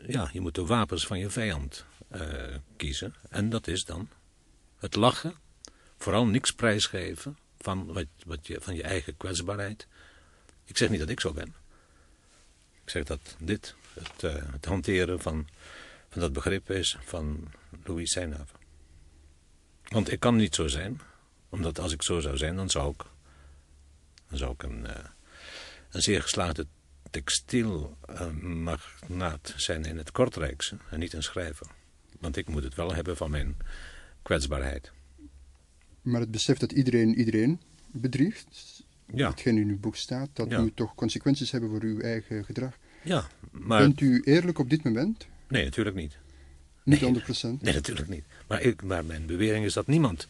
ja, 0.07 0.31
je 0.33 0.41
moet 0.41 0.55
de 0.55 0.67
wapens 0.67 1.07
van 1.07 1.19
je 1.19 1.31
vijand 1.31 1.85
uh, 2.15 2.57
kiezen. 2.77 3.15
En 3.29 3.49
dat 3.49 3.67
is 3.67 3.85
dan 3.85 4.09
het 4.81 4.95
lachen, 4.95 5.35
vooral 5.99 6.27
niks 6.27 6.53
prijsgeven 6.53 7.39
van, 7.59 7.93
wat, 7.93 8.07
wat 8.25 8.47
je, 8.47 8.61
van 8.61 8.75
je 8.75 8.83
eigen 8.83 9.17
kwetsbaarheid. 9.17 9.87
Ik 10.65 10.77
zeg 10.77 10.89
niet 10.89 11.01
dat 11.01 11.09
ik 11.09 11.21
zo 11.21 11.33
ben. 11.33 11.55
Ik 12.85 12.91
zeg 12.91 13.05
dat 13.05 13.37
dit 13.39 13.75
het, 13.93 14.23
uh, 14.23 14.53
het 14.53 14.65
hanteren 14.65 15.21
van, 15.21 15.49
van 16.09 16.21
dat 16.21 16.33
begrip 16.33 16.71
is 16.71 16.97
van 17.01 17.53
Louis 17.85 18.11
Seynave. 18.11 18.55
Want 19.89 20.13
ik 20.13 20.21
kan 20.21 20.37
niet 20.37 20.55
zo 20.55 20.69
zijn, 20.69 21.01
omdat 21.49 21.79
als 21.79 21.93
ik 21.93 22.03
zo 22.03 22.21
zou 22.21 22.37
zijn, 22.37 22.57
dan 22.57 22.71
zou 22.71 22.91
ik, 22.91 23.03
dan 24.29 24.39
zou 24.39 24.53
ik 24.53 24.63
een, 24.63 24.85
uh, 24.85 24.91
een 25.91 26.03
zeer 26.03 26.23
geslaagde 26.23 26.67
textielmagnaat 27.11 29.55
zijn 29.57 29.85
in 29.85 29.97
het 29.97 30.11
Kortrijkse 30.11 30.77
en 30.91 30.99
niet 30.99 31.13
een 31.13 31.23
schrijver. 31.23 31.67
Want 32.19 32.37
ik 32.37 32.49
moet 32.49 32.63
het 32.63 32.75
wel 32.75 32.95
hebben 32.95 33.17
van 33.17 33.31
mijn 33.31 33.57
kwetsbaarheid. 34.23 34.91
Maar 36.03 36.21
het 36.21 36.31
besef 36.31 36.59
dat 36.59 36.73
iedereen 36.73 37.15
iedereen 37.15 37.61
bedriegt, 37.93 38.83
ja. 39.15 39.31
hetgeen 39.31 39.59
in 39.59 39.69
uw 39.69 39.79
boek 39.79 39.97
staat, 39.97 40.29
dat 40.33 40.51
Ja. 40.51 40.61
moet 40.61 40.77
toch 40.77 40.95
consequenties 40.95 41.51
hebben 41.51 41.71
voor 41.71 41.83
uw 41.83 42.01
eigen 42.01 42.45
gedrag. 42.45 42.79
Ja, 43.03 43.27
maar... 43.51 43.81
Bent 43.81 44.01
u 44.01 44.21
eerlijk 44.25 44.59
op 44.59 44.71
dit 44.71 44.85
moment? 44.85 45.27
Nee, 45.49 45.65
natuurlijk 45.65 45.97
niet. 45.97 46.17
Niet 46.85 47.01
Nee. 47.01 47.23
100%. 47.23 47.61
Nee, 47.61 47.75
natuurlijk 47.75 48.09
niet. 48.09 48.25
Maar, 48.49 48.63
ik, 48.63 48.83
maar 48.83 49.05
mijn 49.05 49.27
bewering 49.27 49.65
is 49.65 49.73
dat 49.73 49.87
niemand 49.87 50.29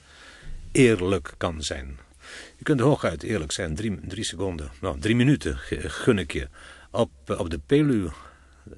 eerlijk 0.73 1.35
kan 1.37 1.63
zijn. 1.63 1.99
Je 2.57 2.65
kunt 2.65 2.81
hooguit 2.81 3.23
eerlijk 3.23 3.53
zijn, 3.53 3.75
drie, 3.75 4.07
drie 4.07 4.25
seconden, 4.25 4.71
nou, 4.81 5.01
drie 5.01 5.17
minuten 5.17 5.57
gun 5.59 6.19
ik 6.19 6.33
je. 6.33 6.49
Op, 6.91 7.11
op 7.39 7.51
de 7.51 7.59
Pelu 7.59 8.09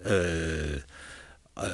eh, 0.02 0.14
eh, 1.52 1.70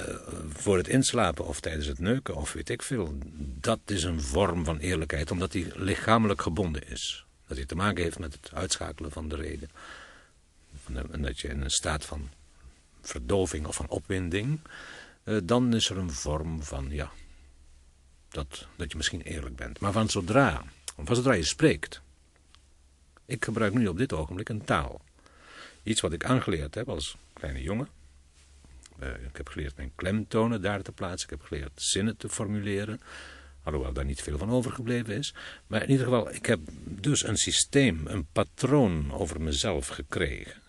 voor 0.48 0.76
het 0.76 0.88
inslapen 0.88 1.46
of 1.46 1.60
tijdens 1.60 1.86
het 1.86 1.98
neuken 1.98 2.36
of 2.36 2.52
weet 2.52 2.68
ik 2.68 2.82
veel. 2.82 3.18
Dat 3.60 3.78
is 3.84 4.04
een 4.04 4.20
vorm 4.20 4.64
van 4.64 4.78
eerlijkheid, 4.78 5.30
omdat 5.30 5.52
die 5.52 5.78
lichamelijk 5.78 6.42
gebonden 6.42 6.88
is. 6.88 7.26
Dat 7.46 7.56
die 7.56 7.66
te 7.66 7.74
maken 7.74 8.02
heeft 8.02 8.18
met 8.18 8.32
het 8.32 8.50
uitschakelen 8.54 9.10
van 9.10 9.28
de 9.28 9.36
reden. 9.36 9.70
En 11.10 11.22
dat 11.22 11.40
je 11.40 11.48
in 11.48 11.60
een 11.60 11.70
staat 11.70 12.04
van 12.04 12.28
verdoving 13.00 13.66
of 13.66 13.74
van 13.76 13.88
opwinding, 13.88 14.60
eh, 15.24 15.36
dan 15.44 15.74
is 15.74 15.90
er 15.90 15.96
een 15.96 16.12
vorm 16.12 16.62
van, 16.62 16.86
ja, 16.90 17.10
dat, 18.28 18.66
dat 18.76 18.90
je 18.90 18.96
misschien 18.96 19.22
eerlijk 19.22 19.56
bent. 19.56 19.80
Maar 19.80 19.92
van 19.92 20.08
zodra, 20.08 20.62
van 21.04 21.16
zodra 21.16 21.32
je 21.32 21.44
spreekt, 21.44 22.00
ik 23.24 23.44
gebruik 23.44 23.74
nu 23.74 23.86
op 23.86 23.98
dit 23.98 24.12
ogenblik 24.12 24.48
een 24.48 24.64
taal. 24.64 25.00
Iets 25.82 26.00
wat 26.00 26.12
ik 26.12 26.24
aangeleerd 26.24 26.74
heb 26.74 26.88
als 26.88 27.16
kleine 27.32 27.62
jongen. 27.62 27.88
Eh, 28.98 29.08
ik 29.08 29.36
heb 29.36 29.48
geleerd 29.48 29.76
mijn 29.76 29.92
klemtonen 29.94 30.62
daar 30.62 30.82
te 30.82 30.92
plaatsen. 30.92 31.30
Ik 31.30 31.38
heb 31.38 31.48
geleerd 31.48 31.82
zinnen 31.82 32.16
te 32.16 32.28
formuleren. 32.28 33.00
Alhoewel 33.62 33.92
daar 33.92 34.04
niet 34.04 34.22
veel 34.22 34.38
van 34.38 34.50
overgebleven 34.50 35.14
is. 35.14 35.34
Maar 35.66 35.82
in 35.82 35.90
ieder 35.90 36.04
geval, 36.04 36.34
ik 36.34 36.46
heb 36.46 36.60
dus 36.84 37.26
een 37.26 37.36
systeem, 37.36 38.06
een 38.06 38.26
patroon 38.32 39.12
over 39.12 39.40
mezelf 39.40 39.88
gekregen. 39.88 40.62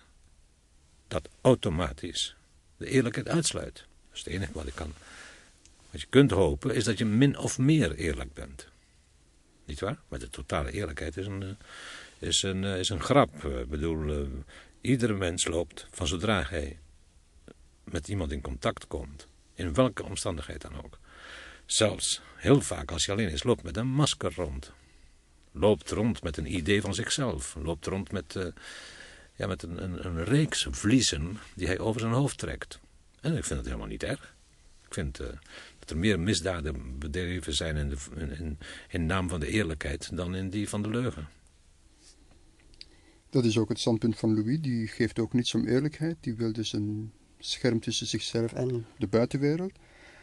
Dat 1.07 1.29
automatisch 1.41 2.35
de 2.77 2.85
eerlijkheid 2.85 3.27
uitsluit. 3.27 3.75
Dat 3.75 4.17
is 4.17 4.19
het 4.19 4.33
enige 4.33 4.51
wat 4.53 4.67
ik 4.67 4.75
kan. 4.75 4.93
Wat 5.91 6.01
je 6.01 6.07
kunt 6.09 6.31
hopen 6.31 6.75
is 6.75 6.83
dat 6.83 6.97
je 6.97 7.05
min 7.05 7.37
of 7.37 7.57
meer 7.57 7.95
eerlijk 7.95 8.33
bent. 8.33 8.67
Niet 9.65 9.79
waar? 9.79 9.97
Maar 10.07 10.19
de 10.19 10.29
totale 10.29 10.71
eerlijkheid 10.71 11.17
is 11.17 11.25
een, 11.25 11.43
eh, 11.43 12.27
is 12.27 12.43
een, 12.43 12.63
eh, 12.63 12.79
is 12.79 12.89
een 12.89 13.01
grap. 13.01 13.43
Ik 13.43 13.69
bedoel, 13.69 14.27
iedere 14.81 15.13
mens 15.13 15.45
loopt 15.45 15.87
van 15.91 16.07
zodra 16.07 16.45
hij 16.49 16.79
met 17.91 18.07
iemand 18.07 18.31
in 18.31 18.41
contact 18.41 18.87
komt, 18.87 19.27
in 19.53 19.73
welke 19.73 20.03
omstandigheid 20.03 20.61
dan 20.61 20.83
ook. 20.83 20.99
Zelfs 21.65 22.21
heel 22.35 22.61
vaak 22.61 22.91
als 22.91 23.05
je 23.05 23.11
alleen 23.11 23.29
is, 23.29 23.43
loopt 23.43 23.63
met 23.63 23.77
een 23.77 23.87
masker 23.87 24.33
rond. 24.35 24.71
Loopt 25.51 25.91
rond 25.91 26.23
met 26.23 26.37
een 26.37 26.55
idee 26.55 26.81
van 26.81 26.93
zichzelf. 26.93 27.55
Loopt 27.61 27.85
rond 27.85 28.11
met, 28.11 28.35
uh, 28.35 28.45
ja, 29.35 29.47
met 29.47 29.63
een, 29.63 29.83
een, 29.83 30.05
een, 30.05 30.23
reeks 30.23 30.67
vliezen 30.69 31.37
die 31.55 31.67
hij 31.67 31.79
over 31.79 32.01
zijn 32.01 32.13
hoofd 32.13 32.37
trekt. 32.37 32.79
En 33.21 33.37
ik 33.37 33.43
vind 33.43 33.59
het 33.59 33.65
helemaal 33.65 33.87
niet 33.87 34.03
erg. 34.03 34.35
Ik 34.85 34.93
vind 34.93 35.21
uh, 35.21 35.27
dat 35.79 35.89
er 35.89 35.97
meer 35.97 36.19
misdaden 36.19 36.99
bedreven 36.99 37.53
zijn 37.53 37.77
in, 37.77 37.89
de, 37.89 37.97
in, 38.15 38.57
in 38.89 39.05
naam 39.05 39.29
van 39.29 39.39
de 39.39 39.47
eerlijkheid 39.47 40.15
dan 40.15 40.35
in 40.35 40.49
die 40.49 40.69
van 40.69 40.81
de 40.81 40.89
leugen. 40.89 41.27
Dat 43.29 43.45
is 43.45 43.57
ook 43.57 43.69
het 43.69 43.79
standpunt 43.79 44.17
van 44.17 44.33
Louis. 44.33 44.61
Die 44.61 44.87
geeft 44.87 45.19
ook 45.19 45.33
niets 45.33 45.55
om 45.55 45.67
eerlijkheid. 45.67 46.17
Die 46.19 46.35
wil 46.35 46.53
dus 46.53 46.73
een 46.73 47.11
scherm 47.39 47.79
tussen 47.79 48.07
zichzelf 48.07 48.53
en 48.53 48.85
de 48.97 49.07
buitenwereld. 49.07 49.71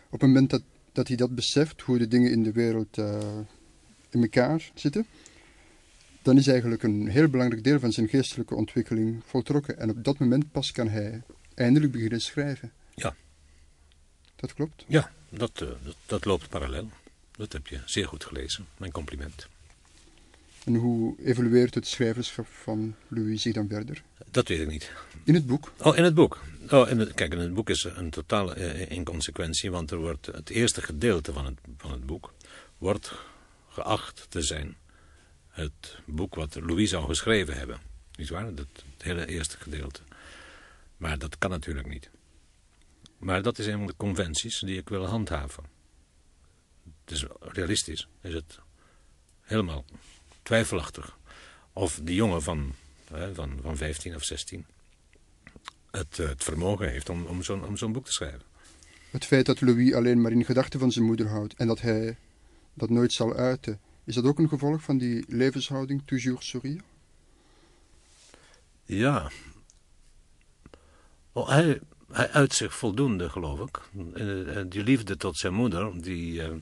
Op 0.06 0.20
het 0.20 0.22
moment 0.22 0.50
dat, 0.50 0.62
dat 0.92 1.08
hij 1.08 1.16
dat 1.16 1.34
beseft, 1.34 1.80
hoe 1.80 1.98
de 1.98 2.08
dingen 2.08 2.30
in 2.30 2.42
de 2.42 2.52
wereld 2.52 2.98
uh, 2.98 3.18
in 4.10 4.22
elkaar 4.22 4.70
zitten, 4.74 5.06
dan 6.22 6.36
is 6.36 6.46
eigenlijk 6.46 6.82
een 6.82 7.08
heel 7.08 7.28
belangrijk 7.28 7.64
deel 7.64 7.80
van 7.80 7.92
zijn 7.92 8.08
geestelijke 8.08 8.54
ontwikkeling 8.54 9.22
voltrokken. 9.26 9.78
En 9.78 9.90
op 9.90 10.04
dat 10.04 10.18
moment 10.18 10.52
pas 10.52 10.72
kan 10.72 10.88
hij 10.88 11.22
eindelijk 11.54 11.92
beginnen 11.92 12.20
schrijven. 12.20 12.72
Ja. 12.94 13.14
Dat 14.36 14.54
klopt? 14.54 14.84
Ja, 14.86 15.12
dat, 15.28 15.60
uh, 15.62 15.68
dat, 15.84 15.96
dat 16.06 16.24
loopt 16.24 16.48
parallel. 16.48 16.88
Dat 17.36 17.52
heb 17.52 17.66
je 17.66 17.80
zeer 17.84 18.06
goed 18.06 18.24
gelezen. 18.24 18.66
Mijn 18.78 18.92
compliment. 18.92 19.48
En 20.64 20.74
hoe 20.74 21.14
evolueert 21.24 21.74
het 21.74 21.86
schrijverschap 21.86 22.46
van 22.46 22.94
Louis 23.08 23.42
zich 23.42 23.54
dan 23.54 23.68
verder? 23.68 24.02
Dat 24.30 24.48
weet 24.48 24.60
ik 24.60 24.68
niet. 24.68 24.92
In 25.24 25.34
het 25.34 25.46
boek? 25.46 25.72
Oh, 25.78 25.96
in 25.96 26.04
het 26.04 26.14
boek. 26.14 26.42
Oh, 26.70 26.88
het, 26.88 27.14
kijk, 27.14 27.32
in 27.32 27.38
het 27.38 27.54
boek 27.54 27.70
is 27.70 27.84
een 27.84 28.10
totale 28.10 28.54
eh, 28.54 28.90
inconsequentie, 28.90 29.70
want 29.70 29.90
er 29.90 29.98
wordt 29.98 30.26
het 30.26 30.50
eerste 30.50 30.82
gedeelte 30.82 31.32
van 31.32 31.44
het, 31.44 31.58
van 31.76 31.90
het 31.90 32.06
boek 32.06 32.34
wordt 32.78 33.12
geacht 33.68 34.26
te 34.28 34.42
zijn 34.42 34.76
het 35.48 35.98
boek 36.04 36.34
wat 36.34 36.54
Louis 36.54 36.90
zou 36.90 37.06
geschreven 37.06 37.56
hebben. 37.56 37.80
Niet 38.16 38.28
waar? 38.28 38.54
Dat, 38.54 38.66
het 38.74 39.02
hele 39.02 39.26
eerste 39.26 39.56
gedeelte. 39.56 40.00
Maar 40.96 41.18
dat 41.18 41.38
kan 41.38 41.50
natuurlijk 41.50 41.88
niet. 41.88 42.10
Maar 43.18 43.42
dat 43.42 43.58
is 43.58 43.66
een 43.66 43.78
van 43.78 43.86
de 43.86 43.96
conventies 43.96 44.58
die 44.58 44.78
ik 44.78 44.88
wil 44.88 45.06
handhaven. 45.06 45.64
Dus 47.04 47.24
realistisch 47.40 48.08
is 48.20 48.34
het 48.34 48.58
helemaal 49.40 49.84
twijfelachtig 50.42 51.18
of 51.72 52.00
die 52.02 52.14
jongen 52.14 52.42
van, 52.42 52.74
van, 53.32 53.58
van 53.62 53.76
15 53.76 54.14
of 54.14 54.24
16 54.24 54.66
het, 55.96 56.16
het 56.16 56.44
vermogen 56.44 56.90
heeft 56.90 57.08
om, 57.08 57.26
om 57.26 57.42
zo'n 57.42 57.76
zo'n 57.76 57.92
boek 57.92 58.04
te 58.04 58.12
schrijven. 58.12 58.42
Het 59.10 59.24
feit 59.24 59.46
dat 59.46 59.60
Louis 59.60 59.94
alleen 59.94 60.20
maar 60.20 60.32
in 60.32 60.44
gedachten 60.44 60.80
van 60.80 60.92
zijn 60.92 61.04
moeder 61.04 61.28
houdt 61.28 61.54
en 61.54 61.66
dat 61.66 61.80
hij 61.80 62.16
dat 62.74 62.90
nooit 62.90 63.12
zal 63.12 63.34
uiten, 63.34 63.80
is 64.04 64.14
dat 64.14 64.24
ook 64.24 64.38
een 64.38 64.48
gevolg 64.48 64.82
van 64.82 64.98
die 64.98 65.24
levenshouding 65.28 66.02
toujours 66.04 66.46
sourire? 66.46 66.82
Ja. 68.84 69.30
Oh, 71.32 71.48
hij, 71.48 71.80
hij 72.12 72.30
uit 72.30 72.54
zich 72.54 72.74
voldoende, 72.74 73.30
geloof 73.30 73.60
ik. 73.60 73.80
Die 74.70 74.82
liefde 74.82 75.16
tot 75.16 75.36
zijn 75.36 75.54
moeder, 75.54 76.02
die, 76.02 76.42
eh, 76.42 76.54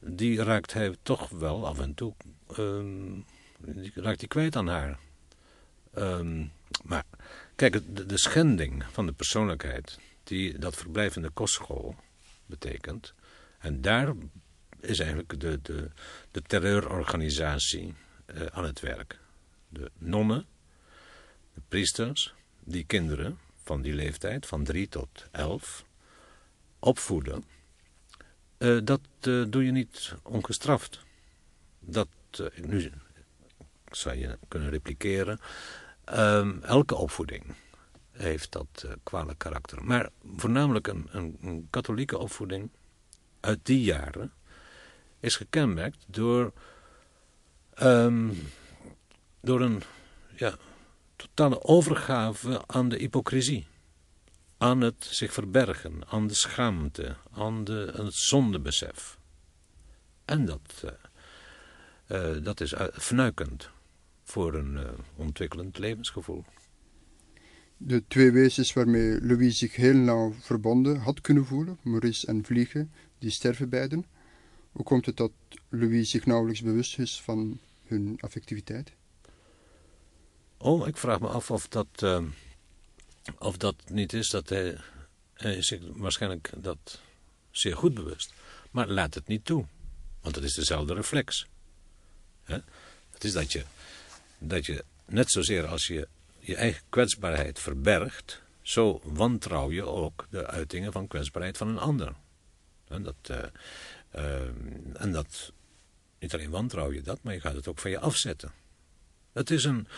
die 0.00 0.42
raakt 0.42 0.72
hij 0.72 0.96
toch 1.02 1.28
wel 1.28 1.66
af 1.66 1.78
en 1.78 1.94
toe 1.94 2.14
um, 2.58 3.24
die 3.58 3.92
raakt 3.94 4.20
hij 4.20 4.28
kwijt 4.28 4.56
aan 4.56 4.68
haar. 4.68 4.98
Um, 5.98 6.52
maar 6.84 7.04
kijk, 7.56 7.96
de, 7.96 8.06
de, 8.06 8.18
schending 8.18 8.84
van 8.92 9.06
de 9.06 9.12
persoonlijkheid 9.12 9.98
die 10.24 10.58
dat 10.58 10.76
verblijvende 10.76 11.30
kostschool 11.30 11.96
betekent. 12.46 13.14
En 13.58 13.80
daar 13.80 14.14
is 14.80 14.98
eigenlijk 14.98 15.40
de, 15.40 15.58
de, 15.62 15.90
de 16.30 16.42
terreurorganisatie 16.42 17.94
uh, 18.34 18.46
aan 18.46 18.64
het 18.64 18.80
werk. 18.80 19.18
De 19.68 19.90
nonnen, 19.98 20.46
de 21.54 21.60
priesters, 21.68 22.34
die 22.64 22.84
kinderen 22.84 23.38
van 23.62 23.82
die 23.82 23.94
leeftijd, 23.94 24.46
van 24.46 24.64
drie 24.64 24.88
tot 24.88 25.26
elf, 25.30 25.84
opvoeden. 26.78 27.44
Uh, 28.58 28.80
dat 28.84 29.00
uh, 29.22 29.44
doe 29.48 29.64
je 29.64 29.70
niet 29.70 30.14
ongestraft. 30.22 31.00
Dat 31.78 32.08
nu 32.54 32.92
zou 33.90 34.16
je 34.16 34.38
kunnen 34.48 34.70
repliceren. 34.70 35.40
Um, 36.14 36.62
elke 36.62 36.94
opvoeding 36.94 37.54
heeft 38.12 38.52
dat 38.52 38.82
uh, 38.84 38.92
kwalijk 39.02 39.38
karakter. 39.38 39.84
Maar 39.84 40.08
voornamelijk 40.36 40.86
een, 40.86 41.08
een, 41.10 41.38
een, 41.40 41.66
katholieke 41.70 42.18
opvoeding 42.18 42.70
uit 43.40 43.58
die 43.62 43.80
jaren 43.80 44.32
is 45.20 45.36
gekenmerkt 45.36 46.04
door, 46.06 46.52
um, 47.82 48.48
door 49.40 49.60
een 49.60 49.82
ja, 50.36 50.56
totale 51.16 51.62
overgave 51.62 52.62
aan 52.66 52.88
de 52.88 52.96
hypocrisie. 52.96 53.66
Aan 54.58 54.80
het 54.80 55.06
zich 55.10 55.32
verbergen, 55.32 56.08
aan 56.08 56.26
de 56.26 56.34
schaamte, 56.34 57.16
aan, 57.32 57.64
de, 57.64 57.92
het 57.96 58.14
zondebesef. 58.14 59.18
En 60.24 60.44
dat 60.44 60.84
uh, 60.84 60.90
uh, 62.06 62.44
dat 62.44 62.60
is 62.60 62.74
fnuikend 62.92 63.70
voor 64.26 64.54
een 64.54 64.74
uh, 64.74 64.90
ontwikkelend 65.16 65.78
levensgevoel. 65.78 66.44
De 67.76 68.04
twee 68.08 68.30
wezens 68.30 68.72
waarmee 68.72 69.20
Louis 69.20 69.58
zich 69.58 69.76
heel 69.76 69.94
nauw 69.94 70.34
verbonden 70.40 70.98
had 70.98 71.20
kunnen 71.20 71.46
voelen, 71.46 71.78
Maurice 71.82 72.26
en 72.26 72.44
Vliegen, 72.44 72.92
die 73.18 73.30
sterven 73.30 73.68
beiden. 73.68 74.06
Hoe 74.72 74.84
komt 74.84 75.06
het 75.06 75.16
dat 75.16 75.32
Louis 75.68 76.10
zich 76.10 76.26
nauwelijks 76.26 76.62
bewust 76.62 76.98
is 76.98 77.22
van 77.22 77.60
hun 77.84 78.16
affectiviteit? 78.20 78.92
Oh, 80.56 80.86
ik 80.86 80.96
vraag 80.96 81.20
me 81.20 81.28
af 81.28 81.50
of 81.50 81.68
dat, 81.68 82.02
uh, 82.02 82.22
of 83.38 83.56
dat 83.56 83.76
niet 83.90 84.12
is 84.12 84.30
dat 84.30 84.48
hij, 84.48 84.78
hij 85.34 85.56
is 85.56 85.66
zich 85.66 85.80
waarschijnlijk 85.84 86.50
dat 86.56 87.00
zeer 87.50 87.76
goed 87.76 87.94
bewust. 87.94 88.32
Maar 88.70 88.88
laat 88.88 89.14
het 89.14 89.26
niet 89.26 89.44
toe, 89.44 89.66
want 90.20 90.34
het 90.34 90.44
is 90.44 90.54
dezelfde 90.54 90.94
reflex. 90.94 91.46
Hè? 92.44 92.58
Het 93.10 93.24
is 93.24 93.32
dat 93.32 93.52
je, 93.52 93.64
dat 94.38 94.66
je 94.66 94.84
net 95.06 95.30
zozeer 95.30 95.66
als 95.66 95.86
je 95.86 96.08
je 96.38 96.56
eigen 96.56 96.82
kwetsbaarheid 96.88 97.58
verbergt, 97.58 98.42
zo 98.62 99.00
wantrouw 99.04 99.70
je 99.70 99.84
ook 99.84 100.26
de 100.30 100.46
uitingen 100.46 100.92
van 100.92 101.06
kwetsbaarheid 101.06 101.56
van 101.56 101.68
een 101.68 101.78
ander. 101.78 102.14
En 102.88 103.02
dat, 103.02 103.16
uh, 103.30 103.38
uh, 104.14 104.40
en 104.92 105.12
dat, 105.12 105.52
niet 106.18 106.34
alleen 106.34 106.50
wantrouw 106.50 106.92
je 106.92 107.02
dat, 107.02 107.22
maar 107.22 107.34
je 107.34 107.40
gaat 107.40 107.54
het 107.54 107.68
ook 107.68 107.78
van 107.78 107.90
je 107.90 108.00
afzetten. 108.00 108.52
Het 109.32 109.50
is 109.50 109.64
een, 109.64 109.88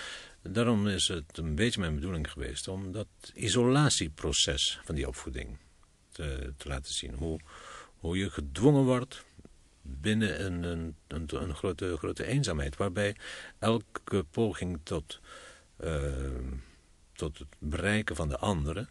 daarom 0.42 0.88
is 0.88 1.08
het 1.08 1.38
een 1.38 1.54
beetje 1.54 1.80
mijn 1.80 1.94
bedoeling 1.94 2.30
geweest 2.30 2.68
om 2.68 2.92
dat 2.92 3.06
isolatieproces 3.34 4.80
van 4.84 4.94
die 4.94 5.08
opvoeding 5.08 5.58
te, 6.12 6.52
te 6.56 6.68
laten 6.68 6.92
zien. 6.92 7.14
Hoe, 7.14 7.40
hoe 7.98 8.18
je 8.18 8.30
gedwongen 8.30 8.84
wordt 8.84 9.24
binnen 10.00 10.44
een, 10.44 10.62
een, 10.62 10.96
een, 11.06 11.26
een, 11.42 11.54
grote, 11.54 11.96
grote 11.96 12.24
eenzaamheid, 12.24 12.76
waarbij 12.76 13.16
elke 13.58 14.24
poging 14.30 14.78
tot, 14.82 15.20
uh, 15.84 16.12
tot 17.12 17.38
het 17.38 17.48
bereiken 17.58 18.16
van 18.16 18.28
de 18.28 18.38
anderen 18.38 18.88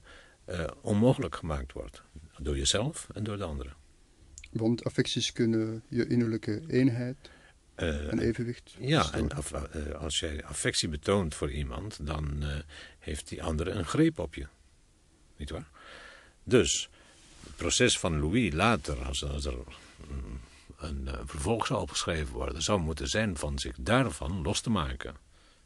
uh, 0.50 0.68
onmogelijk 0.82 1.36
gemaakt 1.36 1.74
wordt. 1.74 2.02
Door 2.38 2.58
jezelf 2.58 3.08
en 3.14 3.24
door 3.24 3.38
de 3.38 3.44
anderen. 3.44 3.74
Want 4.52 4.84
affecties 4.84 5.32
kunnen 5.32 5.84
je 5.88 6.08
innerlijke 6.08 6.62
eenheid 6.68 7.30
uh, 7.78 8.12
en 8.12 8.20
evenwicht 8.20 8.76
Ja, 8.80 9.14
en 9.14 9.32
af, 9.32 9.54
als 9.94 10.20
jij 10.20 10.44
affectie 10.44 10.90
betoont 10.90 11.36
voor 11.36 11.52
iemand, 11.52 12.06
dan 12.06 12.44
heeft 13.00 13.28
die 13.28 13.44
andere 13.44 13.72
een 13.72 13.86
greep 13.86 14.20
op 14.20 14.36
je. 14.36 14.48
Niet 15.38 15.50
waar? 15.50 15.68
Dus, 16.44 16.90
het 17.44 17.56
proces 17.56 18.00
van 18.00 18.20
Louis 18.20 18.54
later, 18.54 19.06
als, 19.06 19.24
als 19.24 19.46
er 19.46 19.56
een 20.78 21.02
uh, 21.06 21.14
vervolg 21.26 21.66
zou 21.66 21.82
opgeschreven 21.82 22.34
worden, 22.34 22.62
zou 22.62 22.80
moeten 22.80 23.08
zijn 23.08 23.38
van 23.38 23.60
zich 23.60 23.76
daarvan 23.80 24.42
los 24.42 24.62
te 24.62 24.70
maken. 24.70 25.16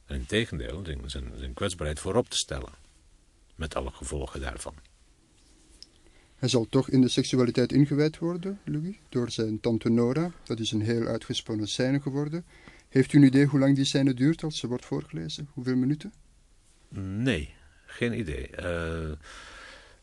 En 0.06 0.16
in 0.16 0.26
tegendeel, 0.26 0.84
zijn, 1.06 1.32
zijn 1.36 1.54
kwetsbaarheid 1.54 2.00
voorop 2.00 2.30
te 2.30 2.38
stellen. 2.38 2.74
Met 3.56 3.76
alle 3.76 3.92
gevolgen 3.92 4.42
daarvan. 4.42 4.74
Hij 6.36 6.50
zal 6.50 6.68
toch 6.70 6.90
in 6.90 7.02
de 7.02 7.08
seksualiteit 7.08 7.72
ingewijd 7.72 8.18
worden, 8.18 8.60
Louis, 8.66 8.96
door 9.10 9.32
zijn 9.32 9.60
tante 9.60 9.90
Nora. 9.90 10.32
Dat 10.44 10.60
is 10.60 10.72
een 10.72 10.82
heel 10.82 11.06
uitgesponnen 11.06 11.68
scène 11.68 12.02
geworden. 12.02 12.46
Heeft 12.90 13.14
u 13.14 13.18
een 13.18 13.24
idee 13.24 13.46
hoe 13.46 13.60
lang 13.60 13.76
die 13.76 13.86
scène 13.86 14.14
duurt 14.14 14.44
als 14.44 14.58
ze 14.58 14.68
wordt 14.68 14.86
voorgelezen? 14.86 15.50
Hoeveel 15.54 15.76
minuten? 15.76 16.14
Nee, 16.98 17.54
geen 17.86 18.20
idee. 18.20 18.50
Uh, 18.60 19.12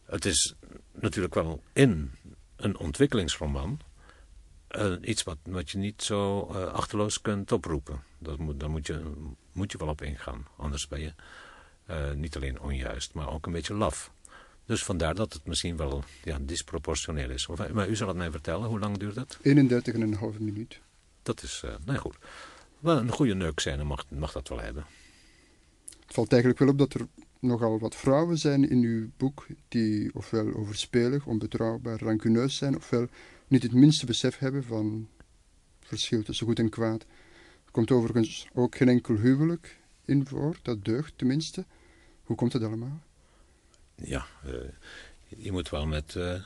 het 0.05 0.25
is 0.25 0.55
natuurlijk 0.93 1.35
wel 1.35 1.63
in 1.73 2.11
een 2.57 2.79
ontwikkelingsroman 2.79 3.81
uh, 4.77 4.95
iets 5.01 5.23
wat, 5.23 5.39
wat 5.43 5.71
je 5.71 5.79
niet 5.79 6.03
zo 6.03 6.51
uh, 6.53 6.65
achterloos 6.65 7.21
kunt 7.21 7.53
oproepen. 7.53 8.03
Dat 8.19 8.39
moet, 8.39 8.61
daar 8.61 8.71
moet 8.71 8.87
je, 8.87 9.13
moet 9.53 9.73
je 9.73 9.79
wel 9.79 9.89
op 9.89 10.03
ingaan. 10.03 10.47
Anders 10.57 10.89
ben 10.89 11.01
je 11.01 11.13
uh, 11.91 12.13
niet 12.13 12.37
alleen 12.37 12.61
onjuist, 12.61 13.15
maar 13.15 13.33
ook 13.33 13.47
een 13.47 13.53
beetje 13.53 13.75
laf. 13.75 14.13
Dus 14.65 14.85
vandaar 14.85 15.15
dat 15.15 15.33
het 15.33 15.47
misschien 15.47 15.77
wel 15.77 16.05
ja, 16.25 16.39
disproportioneel 16.41 17.31
is. 17.31 17.47
Maar 17.73 17.89
u 17.89 17.97
zal 17.97 18.09
het 18.09 18.17
mij 18.17 18.31
vertellen, 18.31 18.69
hoe 18.69 18.79
lang 18.79 18.99
duurt 18.99 19.15
dat? 19.15 19.39
31,5 19.43 20.39
minuut. 20.39 20.81
Dat 21.23 21.43
is, 21.43 21.63
nou 21.85 21.99
goed. 21.99 22.17
Wel 22.79 22.97
een 22.97 23.13
goede 23.13 23.35
neuk 23.35 23.61
zijn, 23.61 23.87
mag, 23.87 24.05
mag 24.11 24.33
dat 24.33 24.49
wel 24.49 24.61
hebben. 24.61 24.85
Het 26.07 26.15
valt 26.15 26.33
eigenlijk 26.33 26.61
wel 26.61 26.71
op 26.71 26.79
dat 26.79 26.95
er 26.95 27.07
nogal 27.39 27.79
wat 27.79 27.97
vrouwen 27.97 28.39
zijn 28.39 28.71
in 28.71 28.83
uw 28.83 29.11
boek 29.17 29.47
die 29.69 30.15
ofwel 30.15 30.55
overspelig, 30.55 31.27
onbetrouwbaar, 31.27 32.01
rancuneus 32.01 32.57
zijn, 32.57 32.77
ofwel 32.77 33.09
niet 33.49 33.63
het 33.63 33.73
minste 33.73 34.07
besef 34.07 34.39
hebben 34.39 34.65
van 34.65 35.09
verschil 35.81 36.23
tussen 36.23 36.47
goed 36.47 36.59
en 36.59 36.69
kwaad. 36.69 37.03
Er 37.65 37.71
komt 37.71 37.91
overigens 37.91 38.49
ook 38.55 38.77
geen 38.77 38.89
enkel 38.89 39.17
huwelijk 39.17 39.79
in 40.05 40.27
voor, 40.27 40.57
dat 40.63 40.85
deugt 40.85 41.13
tenminste. 41.17 41.65
Hoe 42.23 42.37
komt 42.37 42.53
het 42.53 42.63
allemaal? 42.63 43.03
Ja, 43.95 44.27
uh, 44.47 44.53
je 45.29 45.53
moet 45.53 45.69
wel 45.69 45.87
met, 45.87 46.15
uh, 46.15 46.43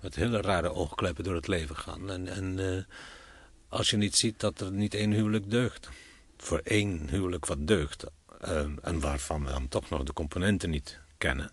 met 0.00 0.14
hele 0.14 0.40
rare 0.40 0.72
oogkleppen 0.72 1.24
door 1.24 1.34
het 1.34 1.46
leven 1.46 1.76
gaan. 1.76 2.10
En, 2.10 2.28
en 2.28 2.58
uh, 2.58 2.82
als 3.68 3.90
je 3.90 3.96
niet 3.96 4.16
ziet 4.16 4.40
dat 4.40 4.60
er 4.60 4.72
niet 4.72 4.94
één 4.94 5.10
huwelijk 5.10 5.50
deugt. 5.50 5.88
Voor 6.36 6.60
één 6.64 7.08
huwelijk 7.08 7.46
wat 7.46 7.66
deugt, 7.66 8.04
en 8.82 9.00
waarvan 9.00 9.44
we 9.44 9.50
dan 9.50 9.68
toch 9.68 9.90
nog 9.90 10.02
de 10.02 10.12
componenten 10.12 10.70
niet 10.70 10.98
kennen, 11.18 11.50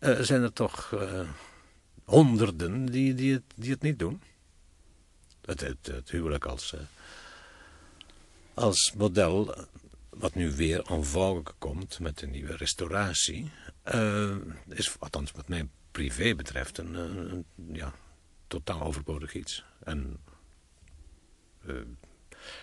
zijn 0.00 0.42
er 0.42 0.52
toch 0.52 0.94
honderden 2.06 2.86
die, 2.86 3.14
die, 3.14 3.32
het, 3.32 3.42
die 3.54 3.70
het 3.70 3.82
niet 3.82 3.98
doen. 3.98 4.22
Het, 5.44 5.60
het, 5.60 5.86
het 5.86 6.10
huwelijk 6.10 6.44
als, 6.44 6.72
uh, 6.72 6.80
als 8.54 8.92
model, 8.96 9.66
wat 10.08 10.34
nu 10.34 10.52
weer 10.52 10.84
aan 10.84 11.04
vogue 11.04 11.54
komt 11.58 12.00
met 12.00 12.18
de 12.18 12.26
nieuwe 12.26 12.56
restauratie, 12.56 13.50
uh, 13.94 14.36
is, 14.68 14.96
althans 14.98 15.32
wat 15.32 15.48
mij 15.48 15.68
privé 15.90 16.34
betreft, 16.34 16.78
een, 16.78 16.94
een 16.94 17.44
ja, 17.72 17.94
totaal 18.46 18.80
overbodig 18.80 19.34
iets. 19.34 19.64
En 19.84 20.18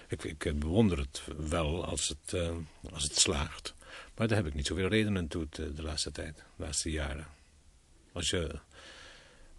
ik, 0.08 0.24
ik, 0.24 0.60
bewonder 0.60 1.00
het 1.00 1.22
wel 1.38 1.86
als 1.86 2.08
het, 2.08 2.42
als 2.92 3.04
het 3.04 3.18
slaagt. 3.18 3.74
Maar 4.16 4.28
daar 4.28 4.38
heb 4.38 4.48
ik 4.48 4.54
niet 4.54 4.68
zoveel 4.68 4.88
redenen 4.88 5.28
toe 5.28 5.48
de 5.50 5.82
laatste 5.82 6.12
tijd, 6.12 6.36
de 6.36 6.64
laatste 6.64 6.92
jaren. 6.92 7.28
Als 8.12 8.30
je 8.30 8.60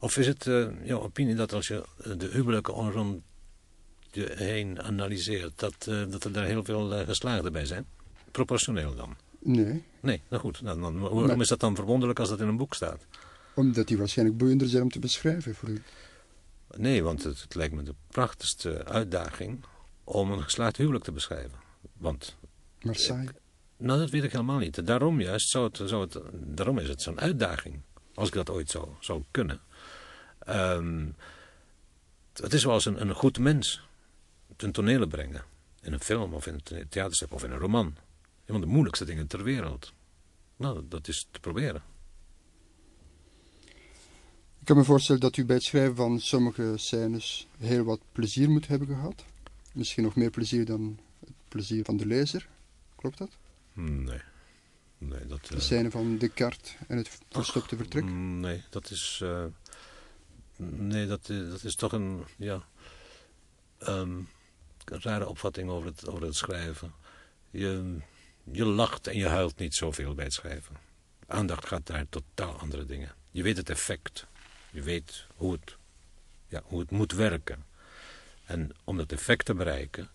of 0.04 0.16
is 0.16 0.26
het 0.26 0.46
uh, 0.46 0.68
jouw 0.82 1.00
opinie 1.00 1.34
dat 1.34 1.52
als 1.52 1.68
je 1.68 1.84
eh, 2.02 2.12
de 2.16 2.26
huwelijken 2.26 2.92
rond 2.92 3.22
je 4.10 4.32
heen 4.34 4.82
analyseert, 4.82 5.52
dat, 5.56 5.86
uh, 5.88 6.10
dat 6.10 6.24
er 6.24 6.32
daar 6.32 6.44
heel 6.44 6.64
veel 6.64 6.98
uh, 7.00 7.06
geslaagden 7.06 7.52
bij 7.52 7.66
zijn? 7.66 7.86
Proportioneel 8.30 8.94
dan? 8.94 9.16
Nee. 9.38 9.82
Nee, 10.00 10.20
nou 10.28 10.42
goed. 10.42 10.62
Nou, 10.62 10.80
dan, 10.80 10.98
waarom 10.98 11.26
maar, 11.26 11.40
is 11.40 11.48
dat 11.48 11.60
dan 11.60 11.74
verwonderlijk 11.74 12.18
als 12.18 12.28
dat 12.28 12.40
in 12.40 12.48
een 12.48 12.56
boek 12.56 12.74
staat? 12.74 13.06
Omdat 13.54 13.88
die 13.88 13.98
waarschijnlijk 13.98 14.38
boeiender 14.38 14.68
zijn 14.68 14.82
om 14.82 14.90
te 14.90 14.98
beschrijven 14.98 15.54
voor 15.54 15.68
u. 15.68 15.82
Nee, 16.76 17.02
want 17.02 17.22
het, 17.22 17.42
het 17.42 17.54
lijkt 17.54 17.74
me 17.74 17.82
de 17.82 17.94
prachtigste 18.08 18.84
uitdaging 18.84 19.64
om 20.04 20.32
een 20.32 20.42
geslaagd 20.42 20.76
huwelijk 20.76 21.04
te 21.04 21.12
beschrijven. 21.12 21.58
Want... 21.98 22.36
Maar 22.82 22.96
saai? 22.96 23.28
Nou, 23.76 23.98
dat 23.98 24.10
weet 24.10 24.24
ik 24.24 24.32
helemaal 24.32 24.58
niet. 24.58 24.86
Daarom 24.86 25.20
juist 25.20 25.48
zou 25.48 25.64
het, 25.64 25.80
zou 25.84 26.02
het, 26.02 26.18
daarom 26.32 26.78
is 26.78 26.88
het 26.88 27.02
zo'n 27.02 27.20
uitdaging. 27.20 27.80
Als 28.14 28.28
ik 28.28 28.34
dat 28.34 28.50
ooit 28.50 28.70
zou, 28.70 28.88
zou 29.00 29.22
kunnen. 29.30 29.60
Um, 30.48 31.14
het 32.32 32.52
is 32.52 32.62
zoals 32.62 32.84
een, 32.84 33.00
een 33.00 33.14
goed 33.14 33.38
mens 33.38 33.82
ten 34.56 34.72
tonele 34.72 35.06
brengen. 35.06 35.44
In 35.80 35.92
een 35.92 36.00
film 36.00 36.34
of 36.34 36.46
in 36.46 36.60
een 36.64 36.88
theaterstuk 36.88 37.32
of 37.32 37.44
in 37.44 37.50
een 37.50 37.58
roman. 37.58 37.86
Een 37.86 38.52
van 38.52 38.60
de 38.60 38.66
moeilijkste 38.66 39.04
dingen 39.04 39.26
ter 39.26 39.42
wereld. 39.42 39.92
Nou, 40.56 40.84
dat 40.88 41.08
is 41.08 41.26
te 41.30 41.40
proberen. 41.40 41.82
Ik 44.58 44.70
kan 44.70 44.76
me 44.76 44.84
voorstellen 44.84 45.20
dat 45.20 45.36
u 45.36 45.44
bij 45.44 45.56
het 45.56 45.64
schrijven 45.64 45.96
van 45.96 46.20
sommige 46.20 46.72
scènes 46.76 47.46
heel 47.58 47.84
wat 47.84 48.00
plezier 48.12 48.50
moet 48.50 48.66
hebben 48.66 48.88
gehad. 48.88 49.24
Misschien 49.72 50.02
nog 50.04 50.16
meer 50.16 50.30
plezier 50.30 50.64
dan 50.64 50.98
het 51.20 51.34
plezier 51.48 51.84
van 51.84 51.96
de 51.96 52.06
lezer. 52.06 52.48
Klopt 52.96 53.18
dat? 53.18 53.30
Nee. 53.72 54.20
nee 54.98 55.26
dat, 55.26 55.46
de 55.46 55.60
scène 55.60 55.90
van 55.90 56.18
Descartes 56.18 56.76
en 56.88 56.96
het 56.96 57.18
verstopte 57.30 57.76
vertrek? 57.76 58.04
Nee, 58.04 58.62
dat 58.70 58.90
is... 58.90 59.20
Uh, 59.22 59.44
Nee, 60.56 61.06
dat, 61.06 61.28
eh, 61.28 61.50
dat 61.50 61.64
is 61.64 61.74
toch 61.74 61.92
een, 61.92 62.24
ja, 62.36 62.62
um, 63.88 64.28
een 64.84 65.02
rare 65.02 65.28
opvatting 65.28 65.70
over 65.70 65.86
het, 65.86 66.08
over 66.08 66.22
het 66.22 66.36
schrijven. 66.36 66.92
Je, 67.50 67.98
je 68.52 68.64
lacht 68.64 69.06
en 69.06 69.16
je 69.16 69.26
huilt 69.26 69.58
niet 69.58 69.74
zoveel 69.74 70.14
bij 70.14 70.24
het 70.24 70.34
schrijven. 70.34 70.76
Aandacht 71.26 71.66
gaat 71.66 71.88
naar 71.88 72.08
totaal 72.08 72.58
andere 72.58 72.84
dingen. 72.84 73.14
Je 73.30 73.42
weet 73.42 73.56
het 73.56 73.70
effect. 73.70 74.26
Je 74.70 74.82
weet 74.82 75.26
hoe 75.34 75.52
het, 75.52 75.76
ja, 76.46 76.62
hoe 76.64 76.80
het 76.80 76.90
moet 76.90 77.12
werken. 77.12 77.64
En 78.44 78.70
om 78.84 78.96
dat 78.96 79.12
effect 79.12 79.44
te 79.44 79.54
bereiken, 79.54 80.10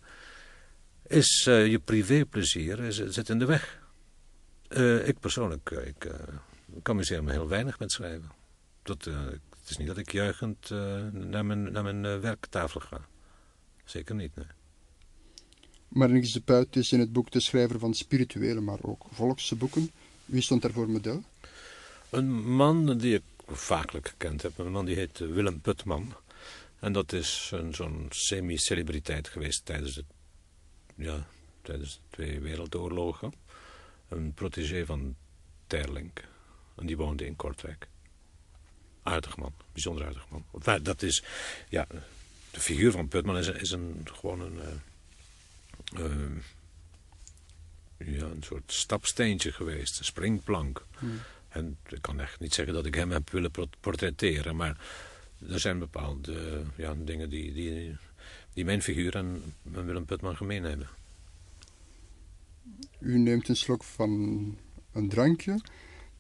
is 1.08 1.46
uh, 1.50 1.68
je 1.68 1.80
privéplezier 1.80 2.92
zit 2.92 3.30
in 3.30 3.40
de 3.40 3.46
weg. 3.46 3.80
Ik 5.06 5.20
persoonlijk, 5.20 5.70
ik 5.70 6.06
uh, 6.06 6.14
kan 6.82 6.96
me 6.96 7.32
heel 7.32 7.48
weinig 7.48 7.80
met 7.80 7.92
schrijven. 7.92 8.32
Dat, 8.82 9.10
het 9.70 9.78
is 9.80 9.86
niet 9.86 9.96
dat 9.96 10.06
ik 10.06 10.12
juichend 10.12 10.70
uh, 10.70 11.08
naar 11.12 11.46
mijn, 11.46 11.72
naar 11.72 11.84
mijn 11.84 12.04
uh, 12.04 12.20
werktafel 12.20 12.80
ga. 12.80 13.08
Zeker 13.86 14.16
niet, 14.16 14.36
nee. 14.36 14.46
Marnix 15.88 16.32
de 16.32 16.42
Puit 16.42 16.76
is 16.76 16.92
in 16.92 17.00
het 17.00 17.14
boek 17.14 17.32
de 17.32 17.40
schrijver 17.40 17.80
van 17.80 17.94
spirituele, 17.94 18.62
maar 18.62 18.78
ook 18.82 19.06
volkse 19.12 19.56
boeken. 19.56 19.92
Wie 20.26 20.42
stond 20.42 20.62
daarvoor 20.62 20.90
model? 20.90 21.24
Een 22.10 22.56
man 22.56 22.98
die 22.98 23.16
ik 23.16 23.24
vaakelijk 23.48 24.08
gekend 24.08 24.42
heb. 24.42 24.58
Een 24.58 24.72
man 24.72 24.86
die 24.86 24.96
heet 24.96 25.20
Willem 25.20 25.62
Putman. 25.62 26.14
En 26.80 26.94
dat 26.94 27.14
is 27.14 27.54
zo'n 27.72 28.08
semi-celebriteit 28.10 29.28
geweest 29.28 29.66
tijdens, 29.66 29.96
het, 29.96 30.06
ja, 30.96 31.28
tijdens 31.62 31.94
de 31.94 32.02
twee 32.10 32.40
wereldoorlogen. 32.40 33.34
Een 34.08 34.34
protégé 34.34 34.86
van 34.86 35.16
Terlink. 35.68 36.24
En 36.76 36.86
die 36.86 36.98
woonde 36.98 37.26
in 37.26 37.36
Kortrijk 37.36 37.88
aardig 39.04 39.38
man. 39.38 39.54
Bijzonder 39.72 40.06
aardig 40.06 40.26
man. 40.30 40.84
dat 40.84 41.02
is, 41.02 41.24
ja, 41.70 41.88
de 42.52 42.60
figuur 42.60 42.92
van 42.92 43.08
Putman 43.08 43.38
is, 43.38 43.48
is 43.48 43.72
een, 43.72 44.08
gewoon 44.14 44.40
een, 44.40 44.60
uh, 45.96 46.06
uh, 46.06 46.44
ja, 47.98 48.26
een 48.26 48.44
soort 48.44 48.72
stapsteentje 48.72 49.52
geweest, 49.52 50.00
een 50.00 50.06
springplank. 50.06 50.86
Hmm. 50.98 51.20
En 51.50 51.78
ik 51.90 52.02
kan 52.02 52.20
echt 52.20 52.40
niet 52.40 52.54
zeggen 52.54 52.74
dat 52.74 52.86
ik 52.86 52.96
hem 52.96 53.12
heb 53.12 53.30
willen 53.30 53.52
portretteren, 53.80 54.56
maar 54.56 54.78
er 55.50 55.60
zijn 55.60 55.80
bepaalde 55.80 56.64
ja, 56.76 56.96
dingen 56.98 57.30
die, 57.30 57.54
die, 57.54 57.98
die 58.54 58.66
mijn 58.66 58.82
figuur 58.82 59.16
en 59.16 59.54
Willem 59.62 60.06
Putman 60.06 60.38
gemeen 60.38 60.64
hebben. 60.64 60.88
U 63.00 63.18
neemt 63.18 63.48
een 63.48 63.56
slok 63.56 63.84
van 63.84 64.12
een 64.92 65.10
drankje. 65.10 65.60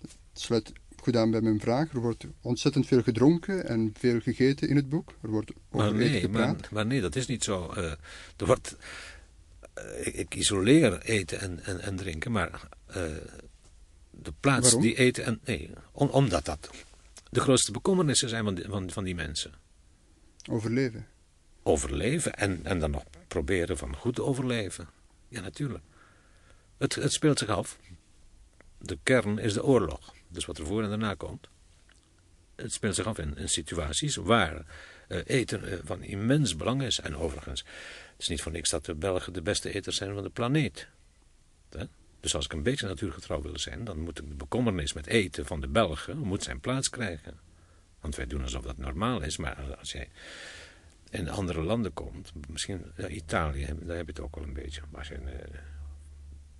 Het 0.01 0.17
sluit 0.33 0.73
gedaan 1.03 1.31
bij 1.31 1.41
mijn 1.41 1.59
vraag. 1.59 1.93
Er 1.93 1.99
wordt 1.99 2.25
ontzettend 2.41 2.87
veel 2.87 3.01
gedronken 3.01 3.67
en 3.67 3.93
veel 3.97 4.19
gegeten 4.19 4.69
in 4.69 4.75
het 4.75 4.89
boek. 4.89 5.13
Er 5.21 5.29
wordt 5.29 5.51
over 5.71 5.91
maar 5.91 5.99
nee, 5.99 6.19
gepraat. 6.19 6.61
Maar, 6.61 6.69
maar, 6.71 6.85
nee, 6.85 7.01
dat 7.01 7.15
is 7.15 7.27
niet 7.27 7.43
zo. 7.43 7.73
Uh, 7.77 7.91
er 8.37 8.45
wordt, 8.45 8.77
uh, 9.77 10.07
ik, 10.07 10.13
ik, 10.13 10.35
isoleer 10.35 11.01
eten 11.01 11.39
en, 11.39 11.63
en, 11.63 11.79
en 11.79 11.95
drinken, 11.95 12.31
maar 12.31 12.69
uh, 12.89 12.95
de 14.09 14.33
plaats 14.39 14.65
Waarom? 14.65 14.81
die 14.81 14.95
eten 14.95 15.25
en... 15.25 15.39
Nee, 15.43 15.71
om, 15.91 16.09
omdat 16.09 16.45
dat 16.45 16.69
de 17.29 17.39
grootste 17.39 17.71
bekommernissen 17.71 18.29
zijn 18.29 18.43
van 18.43 18.55
die, 18.55 18.65
van, 18.67 18.91
van 18.91 19.03
die 19.03 19.15
mensen. 19.15 19.53
Overleven. 20.49 21.07
Overleven 21.63 22.33
en, 22.33 22.59
en 22.63 22.79
dan 22.79 22.91
nog 22.91 23.03
proberen 23.27 23.77
van 23.77 23.95
goed 23.95 24.15
te 24.15 24.23
overleven. 24.23 24.89
Ja, 25.27 25.41
natuurlijk. 25.41 25.83
Het, 26.77 26.95
het 26.95 27.13
speelt 27.13 27.39
zich 27.39 27.49
af. 27.49 27.79
De 28.77 28.97
kern 29.03 29.37
is 29.37 29.53
de 29.53 29.63
oorlog 29.63 30.17
dus 30.29 30.45
wat 30.45 30.57
er 30.57 30.65
voor 30.65 30.83
en 30.83 30.89
daarna 30.89 31.13
komt. 31.13 31.47
Het 32.55 32.73
speelt 32.73 32.95
zich 32.95 33.05
af 33.05 33.17
in, 33.17 33.49
situaties 33.49 34.15
waar 34.15 34.65
uh, 35.07 35.19
eten 35.25 35.63
uh, 35.63 35.79
van 35.83 36.03
immens 36.03 36.55
belang 36.55 36.81
is. 36.81 36.99
En 36.99 37.15
overigens, 37.15 37.59
het 38.11 38.21
is 38.21 38.27
niet 38.27 38.41
voor 38.41 38.51
niks 38.51 38.69
dat 38.69 38.85
de 38.85 38.95
Belgen 38.95 39.33
de 39.33 39.41
beste 39.41 39.73
eters 39.73 39.95
zijn 39.95 40.13
van 40.13 40.23
de 40.23 40.29
planeet. 40.29 40.87
Dus 42.19 42.35
als 42.35 42.45
ik 42.45 42.53
een 42.53 42.63
beetje 42.63 42.87
natuurgetrouw 42.87 43.41
wil 43.41 43.57
zijn, 43.59 43.83
dan 43.83 43.99
moet 43.99 44.15
de 44.15 44.23
bekommernis 44.23 44.93
met 44.93 45.07
eten 45.07 45.45
van 45.45 45.61
de 45.61 45.67
Belgen 45.67 46.17
moet 46.17 46.43
zijn 46.43 46.59
plaats 46.59 46.89
krijgen. 46.89 47.39
Want 47.99 48.15
wij 48.15 48.27
doen 48.27 48.41
alsof 48.41 48.63
dat 48.63 48.77
normaal 48.77 49.21
is, 49.21 49.37
maar 49.37 49.75
als 49.79 49.91
jij 49.91 50.09
in 51.09 51.29
andere 51.29 51.61
landen 51.61 51.93
komt, 51.93 52.31
misschien 52.49 52.91
ja, 52.97 53.07
Italië, 53.07 53.65
daar 53.79 53.97
heb 53.97 54.05
je 54.05 54.11
het 54.11 54.21
ook 54.21 54.35
wel 54.35 54.43
een 54.43 54.53
beetje. 54.53 54.81
Maar 54.89 54.99
als 54.99 55.07
je 55.07 55.19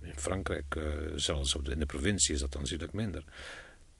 in, 0.02 0.18
Frankrijk, 0.18 0.74
uh, 0.74 0.84
zelfs 1.16 1.54
op 1.54 1.64
de, 1.64 1.70
in 1.70 1.78
de 1.78 1.86
provincie, 1.86 2.34
is 2.34 2.40
dat 2.40 2.52
dan 2.52 2.62
natuurlijk 2.62 2.92
minder. 2.92 3.24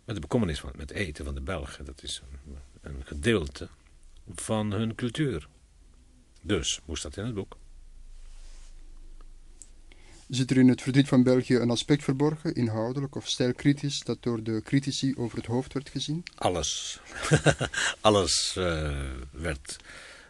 met 0.04 0.14
de 0.14 0.20
bekommernis 0.20 0.60
van 0.60 0.72
met 0.76 0.90
eten 0.90 1.24
van 1.24 1.34
de 1.34 1.40
Belgen. 1.40 1.84
Dat 1.84 2.02
is 2.02 2.22
een, 2.44 2.56
een 2.80 3.02
gedeelte 3.06 3.68
van 4.34 4.72
hun 4.72 4.94
cultuur. 4.94 5.48
Dus 6.40 6.80
moest 6.84 7.02
dat 7.02 7.16
in 7.16 7.24
het 7.24 7.34
boek. 7.34 7.56
Zit 10.28 10.50
er 10.50 10.56
in 10.56 10.68
het 10.68 10.82
verdriet 10.82 11.08
van 11.08 11.22
België 11.22 11.56
een 11.56 11.70
aspect 11.70 12.04
verborgen, 12.04 12.54
inhoudelijk 12.54 13.14
of 13.14 13.28
stijlkritisch, 13.28 14.00
dat 14.00 14.22
door 14.22 14.42
de 14.42 14.60
critici 14.64 15.14
over 15.16 15.36
het 15.36 15.46
hoofd 15.46 15.72
werd 15.72 15.88
gezien? 15.88 16.22
Alles. 16.34 17.00
Alles 18.00 18.54
uh, 18.58 19.10
werd 19.30 19.76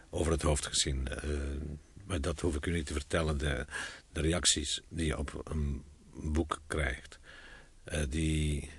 over 0.09 0.31
het 0.31 0.41
hoofd 0.41 0.65
gezien. 0.65 1.07
Uh, 1.23 1.39
maar 2.05 2.21
dat 2.21 2.39
hoef 2.39 2.55
ik 2.55 2.65
u 2.65 2.71
niet 2.71 2.85
te 2.85 2.93
vertellen. 2.93 3.37
De, 3.37 3.65
de 4.11 4.21
reacties 4.21 4.81
die 4.89 5.05
je 5.05 5.17
op 5.17 5.41
een 5.43 5.83
boek 6.13 6.61
krijgt, 6.67 7.19
uh, 7.85 8.03
die 8.09 8.69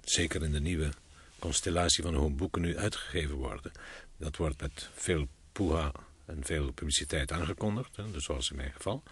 zeker 0.00 0.42
in 0.42 0.52
de 0.52 0.60
nieuwe 0.60 0.90
constellatie 1.38 2.02
van 2.02 2.14
hoe 2.14 2.30
boeken 2.30 2.62
nu 2.62 2.78
uitgegeven 2.78 3.34
worden, 3.34 3.72
dat 4.16 4.36
wordt 4.36 4.60
met 4.60 4.88
veel 4.94 5.28
poeha 5.52 5.92
en 6.24 6.44
veel 6.44 6.72
publiciteit 6.72 7.32
aangekondigd, 7.32 7.96
dus 8.12 8.24
zoals 8.24 8.50
in 8.50 8.56
mijn 8.56 8.72
geval. 8.72 9.02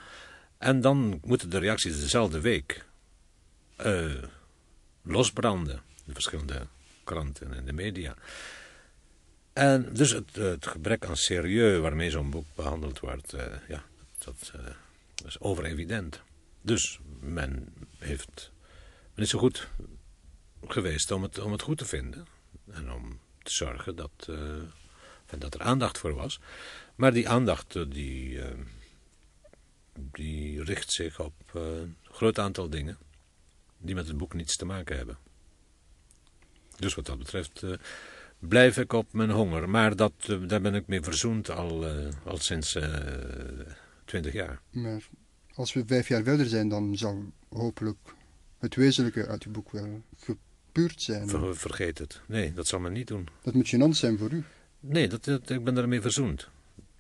En 0.59 0.81
dan 0.81 1.21
moeten 1.25 1.51
de 1.51 1.59
reacties 1.59 2.01
dezelfde 2.01 2.41
week 2.41 2.85
uh, 3.87 4.23
losbranden, 5.03 5.83
de 6.05 6.13
verschillende 6.13 6.67
kranten 7.05 7.55
en 7.55 7.65
de 7.65 7.73
media. 7.73 8.15
En 9.53 9.93
dus 9.93 10.11
het, 10.11 10.67
gebrek 10.67 11.07
aan 11.07 11.17
serieus 11.17 11.81
waarmee 11.81 12.11
zo'n 12.11 12.31
boek 12.31 12.47
behandeld 12.55 13.01
wordt, 13.01 13.35
uh, 13.35 13.43
ja, 13.69 13.85
dat, 14.19 14.53
dat, 15.23 15.31
is 15.31 15.41
overevident. 15.41 16.23
Dus 16.63 17.01
men 17.21 17.75
heeft, 17.99 18.53
men 19.15 19.25
is 19.25 19.31
zo 19.31 19.39
goed 19.39 19.69
geweest 20.67 21.11
om 21.11 21.23
het, 21.23 21.39
om 21.39 21.53
het 21.53 21.63
goed 21.63 21.79
te 21.79 21.85
vinden. 21.85 22.27
En 22.71 22.93
om 22.93 23.21
te 23.43 23.53
zorgen 23.53 23.97
dat, 23.97 24.29
dat 25.39 25.55
er 25.55 25.61
aandacht 25.61 25.99
voor 25.99 26.15
was. 26.15 26.41
Maar 26.95 27.13
die 27.13 27.29
aandacht, 27.29 27.91
die 27.93 28.41
die 29.95 30.65
richt 30.65 30.93
zich 30.93 31.21
op 31.21 31.35
een 31.55 31.97
groot 32.03 32.39
aantal 32.39 32.71
dingen 32.71 32.99
die 33.79 33.95
met 33.95 34.09
het 34.09 34.17
boek 34.17 34.35
niets 34.35 34.57
te 34.57 34.65
maken 34.65 34.97
hebben. 34.97 35.19
Dus 36.77 36.95
wat 36.95 37.07
dat 37.07 37.19
betreft 37.19 37.65
blijf 38.39 38.77
ik 38.77 38.93
op 38.93 39.13
mijn 39.13 39.31
honger. 39.31 39.69
Maar 39.69 39.97
dat, 39.97 40.13
daar 40.47 40.61
ben 40.61 40.75
ik 40.75 40.87
mee 40.87 41.03
verzoend 41.03 41.51
al, 41.51 41.87
al 42.25 42.39
sinds 42.39 42.79
twintig 44.13 44.33
jaar. 44.33 44.61
Maar 44.71 45.09
als 45.55 45.73
we 45.73 45.83
vijf 45.87 46.09
jaar 46.09 46.23
verder 46.23 46.47
zijn, 46.47 46.69
dan 46.69 46.97
zal 46.97 47.33
hopelijk 47.49 47.99
het 48.59 48.75
wezenlijke 48.75 49.27
uit 49.27 49.43
uw 49.43 49.53
boek 49.53 49.71
wel 49.71 50.03
gepuurd 50.17 51.03
zijn. 51.03 51.29
Ver, 51.29 51.57
vergeet 51.57 51.99
het. 51.99 52.21
Nee, 52.27 52.53
dat 52.53 52.67
zal 52.67 52.81
men 52.81 52.93
niet 52.93 53.07
doen. 53.07 53.29
Dat 53.43 53.55
moet 53.55 53.75
gênant 53.75 53.97
zijn 53.97 54.19
voor 54.19 54.31
u. 54.31 54.45
Nee, 54.81 55.09
dat, 55.09 55.25
dat, 55.25 55.51
ik 55.51 55.65
ben 55.65 55.75
daarmee 55.75 56.01
verzoend 56.01 56.49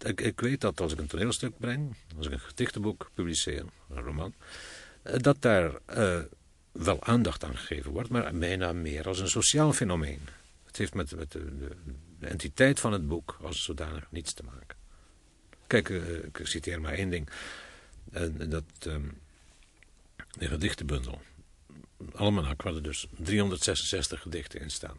ik, 0.05 0.21
ik 0.21 0.41
weet 0.41 0.61
dat 0.61 0.81
als 0.81 0.93
ik 0.93 0.99
een 0.99 1.07
toneelstuk 1.07 1.59
breng, 1.59 1.95
als 2.17 2.27
ik 2.27 2.33
een 2.33 2.41
gedichtenboek 2.41 3.11
publiceer, 3.15 3.65
een 3.89 4.03
roman, 4.03 4.35
eh, 5.03 5.19
dat 5.19 5.43
daar 5.43 5.73
uh, 5.97 6.19
wel 6.73 7.05
aandacht 7.05 7.45
aan 7.45 7.57
gegeven 7.57 7.91
wordt, 7.91 8.09
maar 8.09 8.35
bijna 8.35 8.73
meer 8.73 9.09
als 9.09 9.21
een 9.21 9.29
sociaal 9.29 9.73
fenomeen. 9.73 10.21
Het 10.65 10.77
heeft 10.77 10.95
met, 10.95 11.17
met 11.17 11.33
de, 11.33 11.57
de, 11.59 11.77
de, 12.19 12.27
entiteit 12.27 12.81
van 12.81 12.93
het 12.93 13.09
boek 13.09 13.39
als 13.43 13.65
zodanig 13.65 14.07
niets 14.11 14.33
te 14.33 14.43
maken. 14.43 14.77
Kijk, 15.73 15.89
uh, 15.89 16.25
ik 16.25 16.41
citeer 16.43 16.81
maar 16.81 16.93
één 16.93 17.11
ding. 17.11 17.29
dat, 18.49 18.64
um, 18.87 19.18
de 20.39 20.49
gedichtenbundel. 20.49 21.23
Almanak, 22.14 22.62
waar 22.62 22.75
er 22.75 22.83
dus 22.83 23.07
366 23.16 24.20
gedichten 24.20 24.61
in 24.61 24.70
staan. 24.70 24.97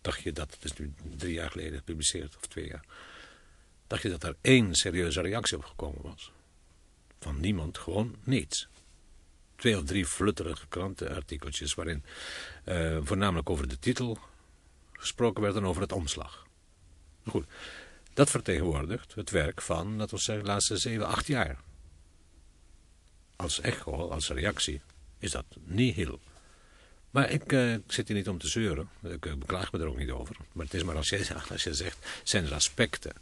Dacht 0.00 0.22
je 0.22 0.32
dat, 0.32 0.54
het 0.54 0.64
is 0.64 0.72
nu 0.72 0.94
drie 1.16 1.32
jaar 1.32 1.50
geleden 1.50 1.78
gepubliceerd, 1.78 2.36
of 2.36 2.46
twee 2.46 2.66
jaar 2.66 2.84
dacht 3.86 4.02
je 4.02 4.08
dat 4.08 4.22
er 4.22 4.36
één 4.40 4.74
serieuze 4.74 5.20
reactie 5.20 5.56
op 5.56 5.64
gekomen 5.64 6.02
was. 6.02 6.32
Van 7.20 7.40
niemand, 7.40 7.78
gewoon 7.78 8.16
niets. 8.24 8.68
Twee 9.56 9.76
of 9.76 9.84
drie 9.84 10.06
flutterige 10.06 10.66
krantenartikeltjes 10.68 11.74
waarin 11.74 12.04
uh, 12.64 12.98
voornamelijk 13.02 13.50
over 13.50 13.68
de 13.68 13.78
titel 13.78 14.18
gesproken 14.92 15.42
werd 15.42 15.56
en 15.56 15.64
over 15.64 15.82
het 15.82 15.92
omslag. 15.92 16.46
Goed, 17.26 17.46
dat 18.16 18.30
vertegenwoordigt 18.30 19.14
het 19.14 19.30
werk 19.30 19.62
van, 19.62 19.98
dat 19.98 20.10
we 20.10 20.18
zeggen, 20.18 20.44
de 20.44 20.50
laatste 20.50 20.76
zeven, 20.76 21.06
acht 21.06 21.26
jaar. 21.26 21.56
Als 23.36 23.60
echo, 23.60 24.08
als 24.08 24.28
reactie, 24.28 24.80
is 25.18 25.30
dat 25.30 25.44
niet 25.64 25.94
heel. 25.94 26.20
Maar 27.10 27.30
ik, 27.30 27.52
uh, 27.52 27.72
ik, 27.72 27.92
zit 27.92 28.08
hier 28.08 28.16
niet 28.16 28.28
om 28.28 28.38
te 28.38 28.48
zeuren. 28.48 28.88
Ik 29.02 29.26
uh, 29.26 29.34
beklaag 29.34 29.72
me 29.72 29.78
er 29.78 29.86
ook 29.86 29.96
niet 29.96 30.10
over. 30.10 30.36
Maar 30.52 30.64
het 30.64 30.74
is 30.74 30.82
maar 30.82 30.96
als 30.96 31.08
je, 31.08 31.34
als 31.50 31.62
je 31.62 31.74
zegt, 31.74 32.20
zijn 32.22 32.44
er 32.44 32.54
aspecten 32.54 33.12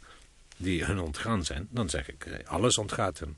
die 0.57 0.85
hun 0.85 0.99
ontgaan 0.99 1.45
zijn, 1.45 1.67
dan 1.69 1.89
zeg 1.89 2.09
ik, 2.09 2.25
eh, 2.25 2.47
alles 2.47 2.77
ontgaat 2.77 3.19
hen. 3.19 3.37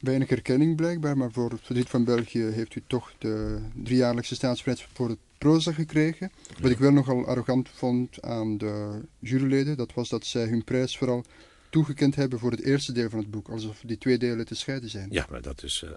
Weinig 0.00 0.28
erkenning 0.28 0.76
blijkbaar, 0.76 1.16
maar 1.16 1.32
voor 1.32 1.50
het 1.50 1.60
verdriet 1.62 1.88
van 1.88 2.04
België 2.04 2.42
heeft 2.42 2.74
u 2.74 2.82
toch 2.86 3.12
de 3.18 3.58
driejaarlijkse 3.74 4.34
staatsprijs 4.34 4.88
voor 4.92 5.08
het 5.08 5.18
proza 5.38 5.72
gekregen. 5.72 6.30
Wat 6.60 6.70
ik 6.70 6.78
wel 6.78 6.92
nogal 6.92 7.26
arrogant 7.26 7.68
vond 7.68 8.22
aan 8.22 8.58
de 8.58 9.00
juryleden, 9.18 9.76
dat 9.76 9.94
was 9.94 10.08
dat 10.08 10.26
zij 10.26 10.46
hun 10.46 10.64
prijs 10.64 10.98
vooral 10.98 11.24
toegekend 11.70 12.14
hebben 12.14 12.38
voor 12.38 12.50
het 12.50 12.62
eerste 12.62 12.92
deel 12.92 13.10
van 13.10 13.18
het 13.18 13.30
boek, 13.30 13.48
alsof 13.48 13.82
die 13.84 13.98
twee 13.98 14.18
delen 14.18 14.46
te 14.46 14.54
scheiden 14.54 14.90
zijn. 14.90 15.08
Ja, 15.10 15.26
maar 15.30 15.42
dat 15.42 15.62
is, 15.62 15.84
uh, 15.84 15.90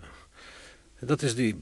dat 0.99 1.21
is 1.21 1.35
die 1.35 1.55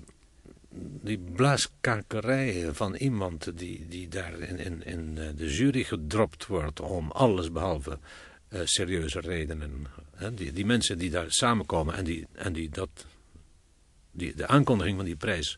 die 1.01 1.17
blaaskakerij 1.17 2.73
van 2.73 2.95
iemand 2.95 3.57
die, 3.57 3.85
die 3.87 4.07
daar 4.07 4.39
in, 4.39 4.57
in, 4.57 4.83
in 4.85 5.17
eh, 5.17 5.27
de 5.35 5.53
jury 5.53 5.83
gedropt 5.83 6.45
wordt 6.45 6.79
om 6.79 7.11
alles 7.11 7.51
behalve 7.51 7.99
uh, 8.49 8.59
serieuze 8.63 9.19
redenen. 9.19 9.87
Die, 10.34 10.51
die 10.51 10.65
mensen 10.65 10.97
die 10.97 11.09
daar 11.09 11.32
samenkomen 11.32 11.95
en 11.95 12.03
die, 12.03 12.28
en 12.34 12.53
die, 12.53 12.70
dat, 12.70 12.89
die 14.11 14.36
de 14.36 14.47
aankondiging 14.47 14.95
van 14.95 15.05
die 15.05 15.15
prijs 15.15 15.57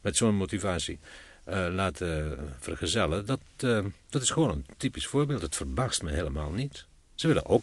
met 0.00 0.16
zo'n 0.16 0.36
motivatie 0.36 0.98
uh, 1.48 1.66
laten 1.70 2.38
vergezellen, 2.58 3.26
dat, 3.26 3.40
uh, 3.64 3.84
dat 4.08 4.22
is 4.22 4.30
gewoon 4.30 4.50
een 4.50 4.66
typisch 4.76 5.06
voorbeeld. 5.06 5.42
Het 5.42 5.56
verbaast 5.56 6.02
me 6.02 6.10
helemaal 6.10 6.50
niet. 6.50 6.84
Ze 7.14 7.26
willen 7.26 7.46
ook 7.46 7.62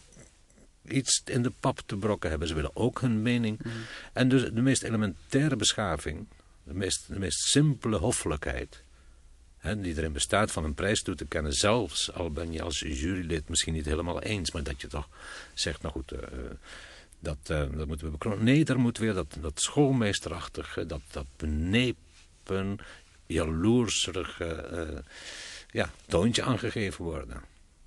iets 0.88 1.22
in 1.26 1.44
de 1.44 1.52
pap 1.60 1.82
te 1.86 1.96
brokken 1.96 2.30
hebben. 2.30 2.48
Ze 2.48 2.54
willen 2.54 2.76
ook 2.76 3.02
hun 3.02 3.22
mening. 3.22 3.60
Mm. 3.64 3.72
En 4.14 4.30
dus 4.30 4.44
de 4.44 4.62
meest 4.62 4.84
elementaire 4.84 5.56
beschaving 5.56 6.28
de 6.64 6.74
meest, 6.74 7.08
de 7.08 7.20
meest 7.20 7.40
simpele 7.40 7.98
hoffelijkheid. 7.98 8.84
Die 9.64 9.98
erin 9.98 10.14
bestaat 10.14 10.52
van 10.52 10.64
een 10.64 10.74
prijs 10.74 11.02
toe 11.02 11.16
te 11.16 11.26
kennen. 11.26 11.54
Zelfs 11.54 12.14
al 12.14 12.32
ben 12.32 12.52
je 12.52 12.62
als 12.62 12.80
jurylid 12.80 13.50
misschien 13.50 13.74
niet 13.74 13.86
helemaal 13.86 14.22
eens. 14.22 14.52
Maar 14.52 14.64
dat 14.64 14.82
je 14.82 14.88
toch 14.88 15.10
zegt, 15.54 15.82
nou 15.82 15.94
goed, 15.94 16.14
uh, 16.14 16.20
dat, 17.20 17.38
uh, 17.52 17.58
dat 17.78 17.88
moeten 17.88 18.06
we 18.06 18.12
bekronen. 18.12 18.44
Nee, 18.44 18.66
daar 18.66 18.80
moet 18.80 18.98
weer 18.98 19.14
dat, 19.14 19.38
dat 19.42 19.62
schoolmeesterachtige, 19.62 20.86
dat, 20.86 21.02
dat 21.12 21.26
benepen, 21.38 22.78
jaloerserige 23.26 25.04
ja, 25.72 25.92
toontje 26.06 26.44
aangegeven 26.44 27.04
worden. 27.04 27.42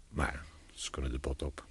Maar 0.09 0.45
ze 0.75 0.91
kunnen 0.91 1.11
de 1.11 1.19
pot 1.19 1.43
op. 1.43 1.65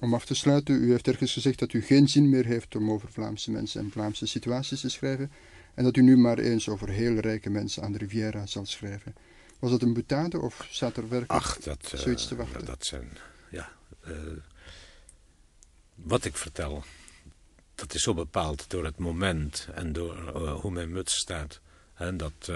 Om 0.00 0.14
af 0.14 0.24
te 0.24 0.34
sluiten, 0.34 0.82
u 0.82 0.90
heeft 0.90 1.08
ergens 1.08 1.32
gezegd 1.32 1.58
dat 1.58 1.72
u 1.72 1.82
geen 1.82 2.08
zin 2.08 2.28
meer 2.28 2.44
heeft 2.44 2.76
om 2.76 2.90
over 2.90 3.12
Vlaamse 3.12 3.50
mensen 3.50 3.80
en 3.80 3.90
Vlaamse 3.90 4.26
situaties 4.26 4.80
te 4.80 4.88
schrijven. 4.88 5.30
En 5.74 5.84
dat 5.84 5.96
u 5.96 6.02
nu 6.02 6.16
maar 6.16 6.38
eens 6.38 6.68
over 6.68 6.88
heel 6.88 7.14
rijke 7.14 7.50
mensen 7.50 7.82
aan 7.82 7.92
de 7.92 7.98
Riviera 7.98 8.46
zal 8.46 8.66
schrijven. 8.66 9.14
Was 9.58 9.70
dat 9.70 9.82
een 9.82 9.92
butade 9.92 10.40
of 10.40 10.68
zat 10.70 10.96
er 10.96 11.08
werkelijk 11.08 11.32
Ach, 11.32 11.58
dat, 11.58 11.90
uh, 11.94 12.00
zoiets 12.00 12.28
te 12.28 12.36
wachten? 12.36 12.64
Dat 12.64 12.86
zijn, 12.86 13.08
ja... 13.50 13.72
Uh, 14.08 14.16
wat 15.94 16.24
ik 16.24 16.36
vertel, 16.36 16.84
dat 17.74 17.94
is 17.94 18.02
zo 18.02 18.14
bepaald 18.14 18.70
door 18.70 18.84
het 18.84 18.98
moment 18.98 19.68
en 19.74 19.92
door 19.92 20.32
uh, 20.36 20.60
hoe 20.60 20.70
mijn 20.70 20.92
muts 20.92 21.16
staat. 21.16 21.60
En 21.94 22.16
dat, 22.16 22.52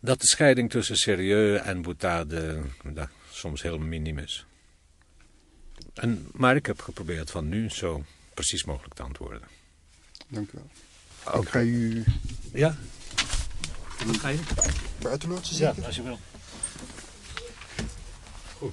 dat 0.00 0.20
de 0.20 0.26
scheiding 0.26 0.70
tussen 0.70 0.96
serieus 0.96 1.60
en 1.60 1.82
boutade 1.82 2.62
soms 3.30 3.62
heel 3.62 3.78
minim 3.78 4.18
is. 4.18 4.46
En, 5.94 6.28
maar 6.32 6.56
ik 6.56 6.66
heb 6.66 6.80
geprobeerd 6.80 7.30
van 7.30 7.48
nu 7.48 7.68
zo 7.68 8.04
precies 8.34 8.64
mogelijk 8.64 8.94
te 8.94 9.02
antwoorden. 9.02 9.42
Dank 10.28 10.52
u 10.52 10.52
wel. 10.52 10.70
Okay. 11.34 11.40
Ik 11.42 11.48
ga 11.48 11.60
u... 11.60 12.04
Ja? 12.52 12.76
Wat 14.06 14.16
ga 14.16 14.28
je? 14.28 14.38
Buitenloodsen 14.98 15.56
zeker? 15.56 15.74
Ja, 15.80 15.86
als 15.86 15.96
je 15.96 16.02
wil. 16.02 16.18
Goed. 18.58 18.72